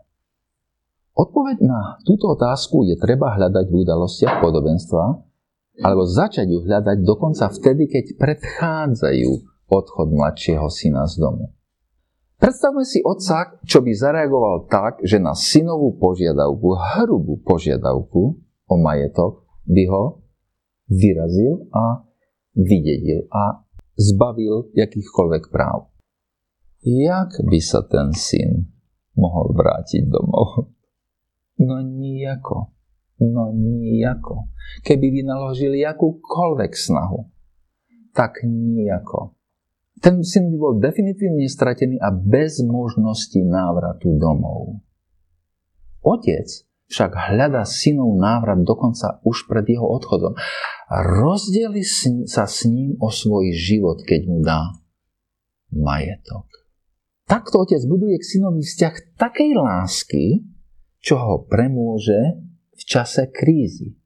Odpoveď 1.14 1.62
na 1.62 2.02
túto 2.02 2.34
otázku 2.34 2.86
je 2.90 2.98
treba 2.98 3.38
hľadať 3.38 3.66
v 3.70 3.80
udalostiach 3.86 4.42
podobenstva, 4.42 5.04
alebo 5.82 6.06
začať 6.06 6.50
ju 6.50 6.66
hľadať 6.66 7.06
dokonca 7.06 7.50
vtedy, 7.54 7.90
keď 7.90 8.06
predchádzajú 8.18 9.32
odchod 9.70 10.08
mladšieho 10.14 10.66
syna 10.70 11.06
z 11.10 11.22
domu. 11.22 11.54
Predstavme 12.38 12.84
si 12.84 13.00
otca, 13.06 13.62
čo 13.64 13.80
by 13.80 13.94
zareagoval 13.94 14.68
tak, 14.68 15.00
že 15.06 15.22
na 15.22 15.32
synovú 15.38 15.96
požiadavku, 15.96 16.76
hrubú 16.76 17.40
požiadavku, 17.46 18.36
o 18.68 18.76
majetok, 18.82 19.46
by 19.64 19.84
ho 19.88 20.04
vyrazil 20.90 21.70
a 21.72 22.04
vydedil 22.58 23.30
a 23.32 23.64
zbavil 23.96 24.74
jakýchkoľvek 24.76 25.54
práv. 25.54 25.93
Jak 26.84 27.40
by 27.48 27.60
sa 27.64 27.80
ten 27.88 28.12
syn 28.12 28.68
mohol 29.16 29.56
vrátiť 29.56 30.04
domov? 30.12 30.68
No 31.64 31.80
nijako. 31.80 32.76
No 33.24 33.56
nijako. 33.56 34.52
Keby 34.84 35.24
vynaložili 35.24 35.80
akúkoľvek 35.88 36.76
snahu, 36.76 37.32
tak 38.12 38.44
nijako. 38.44 39.32
Ten 40.04 40.28
syn 40.28 40.52
by 40.52 40.58
bol 40.60 40.74
definitívne 40.84 41.48
stratený 41.48 41.96
a 42.04 42.12
bez 42.12 42.60
možnosti 42.60 43.40
návratu 43.40 44.20
domov. 44.20 44.84
Otec 46.04 46.68
však 46.92 47.16
hľada 47.16 47.64
synov 47.64 48.20
návrat 48.20 48.60
dokonca 48.60 49.24
už 49.24 49.48
pred 49.48 49.64
jeho 49.72 49.88
odchodom. 49.88 50.36
Rozdeli 50.92 51.80
sa 52.28 52.44
s 52.44 52.68
ním 52.68 53.00
o 53.00 53.08
svoj 53.08 53.56
život, 53.56 54.04
keď 54.04 54.22
mu 54.28 54.44
dá 54.44 54.68
majetok. 55.72 56.63
Takto 57.34 57.66
otec 57.66 57.82
buduje 57.90 58.22
k 58.22 58.30
synovi 58.30 58.62
vzťah 58.62 59.18
takej 59.18 59.58
lásky, 59.58 60.46
čo 61.02 61.18
ho 61.18 61.36
premôže 61.50 62.38
v 62.78 62.84
čase 62.86 63.34
krízy. 63.34 63.98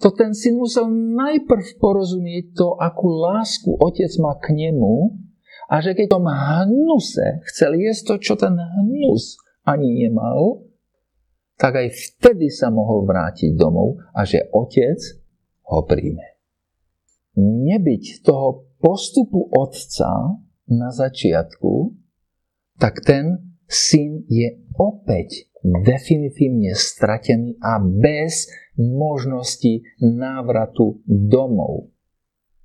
To 0.00 0.08
ten 0.16 0.32
syn 0.32 0.56
musel 0.56 0.88
najprv 1.12 1.76
porozumieť 1.76 2.56
to, 2.56 2.72
akú 2.80 3.12
lásku 3.20 3.68
otec 3.68 4.08
má 4.16 4.32
k 4.40 4.56
nemu 4.56 5.12
a 5.68 5.84
že 5.84 5.92
keď 5.92 6.16
tom 6.16 6.24
hnuse 6.24 7.44
chcel 7.52 7.76
jesť 7.84 8.02
to, 8.08 8.32
čo 8.32 8.34
ten 8.40 8.56
hnus 8.56 9.36
ani 9.68 10.08
nemal, 10.08 10.64
tak 11.60 11.84
aj 11.84 11.92
vtedy 11.92 12.48
sa 12.48 12.72
mohol 12.72 13.04
vrátiť 13.04 13.52
domov 13.52 14.00
a 14.16 14.24
že 14.24 14.48
otec 14.56 15.20
ho 15.68 15.84
príjme. 15.84 16.24
Nebyť 17.36 18.24
toho 18.24 18.72
postupu 18.80 19.52
otca 19.52 20.40
na 20.64 20.88
začiatku, 20.88 21.95
tak 22.78 23.04
ten 23.04 23.56
syn 23.66 24.24
je 24.28 24.56
opäť 24.78 25.48
definitívne 25.64 26.76
stratený 26.78 27.58
a 27.58 27.82
bez 27.82 28.46
možnosti 28.78 29.82
návratu 29.98 31.02
domov. 31.08 31.90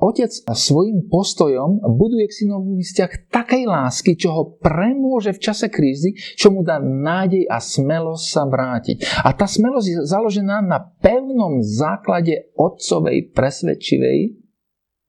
Otec 0.01 0.34
svojim 0.57 1.05
postojom 1.14 1.78
buduje 1.93 2.26
k 2.26 2.38
synovi 2.41 2.82
vzťah 2.82 3.30
takej 3.30 3.64
lásky, 3.70 4.18
čo 4.18 4.34
ho 4.34 4.43
premôže 4.57 5.30
v 5.38 5.43
čase 5.45 5.70
krízy, 5.70 6.18
čo 6.18 6.49
mu 6.49 6.66
dá 6.66 6.82
nádej 6.82 7.45
a 7.45 7.62
smelosť 7.62 8.26
sa 8.26 8.43
vrátiť. 8.49 8.97
A 9.22 9.30
tá 9.38 9.45
smelosť 9.45 9.86
je 9.86 9.97
založená 10.09 10.66
na 10.66 10.82
pevnom 11.05 11.62
základe 11.62 12.49
otcovej 12.57 13.30
presvedčivej 13.30 14.41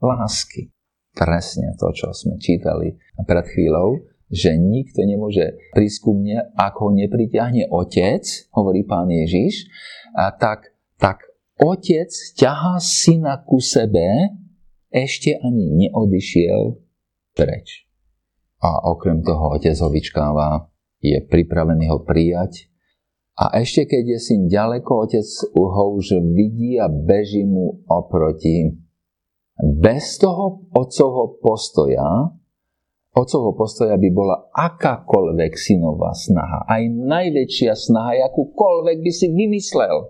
lásky. 0.04 0.68
Presne 1.16 1.72
to, 1.80 1.88
čo 1.96 2.12
sme 2.12 2.36
čítali 2.36 2.92
pred 3.24 3.48
chvíľou, 3.48 4.11
že 4.32 4.56
nikto 4.56 5.04
nemôže 5.04 5.60
prísť 5.76 5.98
ku 6.00 6.16
mne, 6.16 6.40
ako 6.56 6.88
ho 6.88 6.90
nepritiahne 6.96 7.68
otec, 7.68 8.24
hovorí 8.56 8.88
pán 8.88 9.12
Ježiš, 9.12 9.68
a 10.16 10.32
tak, 10.32 10.72
tak 10.96 11.20
otec 11.60 12.08
ťahá 12.40 12.80
syna 12.80 13.44
ku 13.44 13.60
sebe, 13.60 14.32
ešte 14.88 15.36
ani 15.36 15.84
neodišiel 15.84 16.80
preč. 17.36 17.84
A 18.64 18.88
okrem 18.88 19.20
toho 19.20 19.60
otec 19.60 19.76
ho 19.76 19.92
vyčkáva, 19.92 20.72
je 21.02 21.18
pripravený 21.20 21.92
ho 21.92 22.00
prijať. 22.00 22.72
A 23.36 23.60
ešte 23.60 23.84
keď 23.84 24.16
je 24.16 24.18
syn 24.20 24.42
ďaleko, 24.48 25.08
otec 25.08 25.26
ho 25.52 25.84
už 25.92 26.24
vidí 26.32 26.80
a 26.80 26.88
beží 26.88 27.44
mu 27.44 27.84
oproti. 27.84 28.80
Bez 29.60 30.16
toho 30.16 30.64
otcovho 30.72 31.36
postoja, 31.42 32.32
otcovho 33.12 33.52
postoja 33.52 34.00
by 34.00 34.08
bola 34.12 34.48
akákoľvek 34.56 35.52
synová 35.56 36.16
snaha, 36.16 36.64
aj 36.68 36.82
najväčšia 36.88 37.72
snaha, 37.76 38.16
akúkoľvek 38.32 38.98
by 39.04 39.12
si 39.12 39.28
vymyslel, 39.28 40.08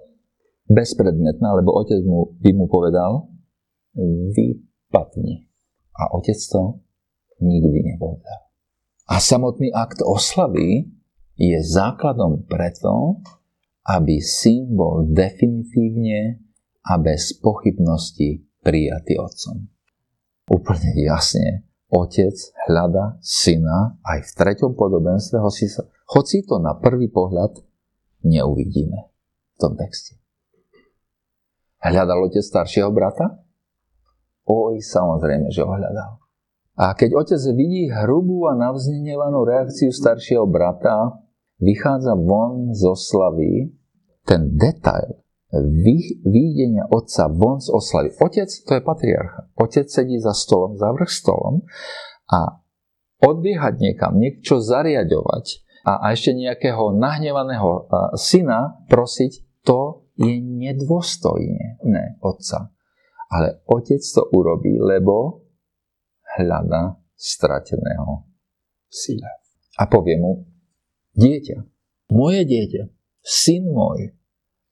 bezpredmetná, 0.71 1.53
lebo 1.59 1.75
otec 1.75 2.01
mu, 2.07 2.33
by 2.39 2.51
mu 2.55 2.71
povedal, 2.71 3.29
vy 4.33 4.63
padni. 4.89 5.51
A 5.93 6.09
otec 6.17 6.39
to 6.39 6.81
nikdy 7.43 7.93
nepovedal. 7.93 8.49
A 9.11 9.21
samotný 9.21 9.75
akt 9.75 10.01
oslavy 10.01 10.89
je 11.37 11.59
základom 11.61 12.47
preto, 12.49 13.21
aby 13.83 14.23
syn 14.23 14.73
bol 14.73 15.11
definitívne 15.11 16.39
a 16.87 16.97
bez 17.03 17.35
pochybnosti 17.43 18.47
prijatý 18.63 19.19
otcom. 19.19 19.67
Úplne 20.47 20.91
jasne, 21.03 21.67
otec 21.93 22.33
hľada 22.67 23.21
syna 23.21 24.01
aj 24.01 24.25
v 24.25 24.31
treťom 24.33 24.73
podobenstve, 24.73 25.37
hoci 26.09 26.37
to 26.49 26.57
na 26.57 26.73
prvý 26.81 27.13
pohľad 27.13 27.61
neuvidíme 28.25 28.99
v 29.53 29.57
tom 29.61 29.77
texte. 29.77 30.17
Hľadal 31.85 32.33
otec 32.33 32.41
staršieho 32.41 32.89
brata? 32.89 33.45
Oj, 34.49 34.81
samozrejme, 34.81 35.53
že 35.53 35.63
ho 35.63 35.71
hľadal. 35.71 36.19
A 36.81 36.97
keď 36.97 37.21
otec 37.21 37.43
vidí 37.53 37.93
hrubú 37.93 38.49
a 38.49 38.57
navznevanú 38.57 39.45
reakciu 39.45 39.93
staršieho 39.93 40.49
brata, 40.49 41.21
vychádza 41.61 42.17
von 42.17 42.73
zo 42.73 42.97
slavy, 42.97 43.69
ten 44.25 44.57
detail 44.57 45.21
výjdenia 46.25 46.89
otca 46.89 47.29
von 47.29 47.61
z 47.61 47.69
oslavy. 47.69 48.17
Otec, 48.17 48.49
to 48.49 48.73
je 48.73 48.81
patriarcha. 48.81 49.53
Otec 49.61 49.87
sedí 49.93 50.17
za 50.17 50.33
stolom, 50.33 50.81
za 50.81 50.89
vrch 50.97 51.13
stolom 51.13 51.69
a 52.33 52.65
odbiehať 53.21 53.75
niekam, 53.77 54.17
niečo 54.17 54.65
zariadovať 54.65 55.63
a, 55.85 56.09
a 56.09 56.17
ešte 56.17 56.33
nejakého 56.33 56.97
nahnevaného 56.97 57.87
syna 58.17 58.81
prosiť, 58.89 59.63
to 59.63 60.11
je 60.17 60.41
nedôstojné 60.41 61.85
ne, 61.85 62.05
otca. 62.25 62.73
Ale 63.33 63.65
otec 63.69 64.03
to 64.03 64.29
urobí, 64.33 64.77
lebo 64.81 65.47
hľada 66.37 67.01
strateného 67.15 68.27
syna. 68.89 69.31
A 69.81 69.89
povie 69.89 70.21
mu, 70.21 70.53
Dieťa, 71.13 71.61
moje 72.17 72.41
dieťa, 72.49 72.89
syn 73.21 73.69
môj, 73.69 74.17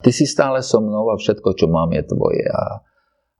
ty 0.01 0.11
si 0.11 0.25
stále 0.25 0.59
so 0.65 0.81
mnou 0.81 1.09
a 1.13 1.15
všetko, 1.15 1.53
čo 1.55 1.69
mám, 1.69 1.93
je 1.93 2.03
tvoje. 2.05 2.45
A, 2.49 2.81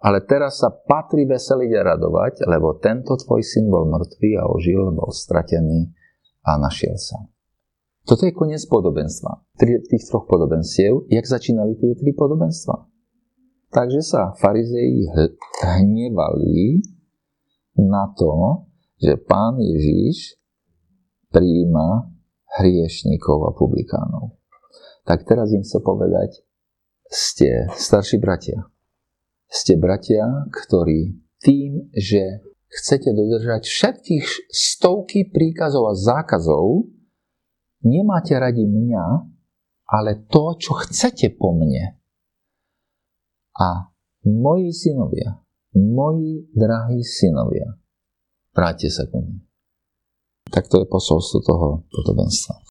ale 0.01 0.23
teraz 0.25 0.61
sa 0.61 0.69
patrí 0.71 1.25
veseliť 1.27 1.71
a 1.77 1.81
radovať, 1.93 2.33
lebo 2.45 2.77
tento 2.81 3.17
tvoj 3.17 3.41
syn 3.41 3.69
bol 3.69 3.89
mŕtvý 3.89 4.31
a 4.39 4.47
ožil, 4.49 4.93
bol 4.93 5.09
stratený 5.09 5.93
a 6.45 6.57
našiel 6.57 6.97
sa. 6.97 7.21
Toto 8.01 8.25
je 8.25 8.33
koniec 8.33 8.65
podobenstva. 8.65 9.45
Tých 9.61 10.03
troch 10.09 10.25
podobenstiev. 10.25 11.05
Jak 11.13 11.25
začínali 11.25 11.77
tie 11.77 11.93
tri 11.93 12.17
podobenstva? 12.17 12.89
Takže 13.71 14.01
sa 14.01 14.33
farizei 14.35 15.05
hnevali 15.63 16.81
na 17.77 18.09
to, 18.17 18.65
že 18.99 19.21
pán 19.21 19.61
Ježíš 19.61 20.35
prijíma 21.31 22.11
hriešníkov 22.59 23.37
a 23.47 23.51
publikánov. 23.55 24.35
Tak 25.07 25.23
teraz 25.23 25.49
im 25.55 25.63
chcem 25.63 25.79
povedať, 25.79 26.43
ste 27.11 27.67
starší 27.75 28.23
bratia. 28.23 28.71
Ste 29.51 29.75
bratia, 29.75 30.47
ktorí 30.47 31.19
tým, 31.43 31.91
že 31.91 32.39
chcete 32.71 33.11
dodržať 33.11 33.67
všetkých 33.67 34.47
stovky 34.47 35.27
príkazov 35.27 35.91
a 35.91 35.99
zákazov, 35.99 36.87
nemáte 37.83 38.31
radi 38.39 38.63
mňa, 38.63 39.27
ale 39.91 40.23
to, 40.31 40.55
čo 40.55 40.79
chcete 40.87 41.35
po 41.35 41.51
mne. 41.51 41.99
A 43.59 43.91
moji 44.23 44.71
synovia, 44.71 45.43
moji 45.75 46.47
drahí 46.55 47.03
synovia, 47.03 47.75
vráťte 48.55 48.87
sa 48.87 49.03
ku 49.11 49.19
mne. 49.19 49.43
Tak 50.47 50.71
to 50.71 50.79
je 50.79 50.87
posolstvo 50.87 51.43
toho 51.43 51.67
podobenstva. 51.91 52.70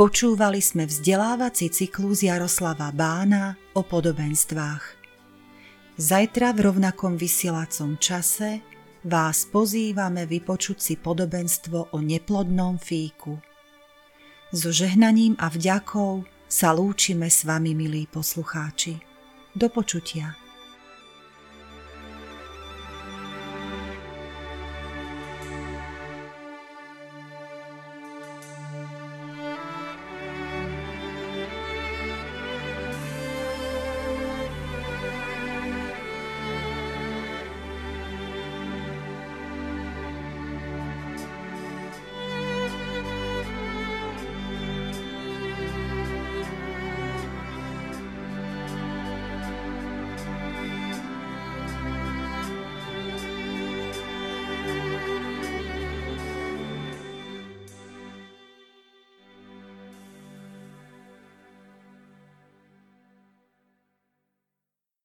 Počúvali 0.00 0.64
sme 0.64 0.88
vzdelávací 0.88 1.68
cyklus 1.68 2.24
Jaroslava 2.24 2.88
Bána 2.88 3.60
o 3.76 3.84
podobenstvách. 3.84 4.96
Zajtra 6.00 6.56
v 6.56 6.72
rovnakom 6.72 7.20
vysielacom 7.20 8.00
čase 8.00 8.64
vás 9.04 9.44
pozývame 9.52 10.24
vypočuť 10.24 10.78
si 10.80 10.94
podobenstvo 10.96 11.92
o 11.92 11.98
neplodnom 12.00 12.80
fíku. 12.80 13.36
So 14.56 14.72
žehnaním 14.72 15.36
a 15.36 15.52
vďakou 15.52 16.24
sa 16.48 16.72
lúčime 16.72 17.28
s 17.28 17.44
vami, 17.44 17.76
milí 17.76 18.08
poslucháči. 18.08 18.96
Do 19.52 19.68
počutia. 19.68 20.32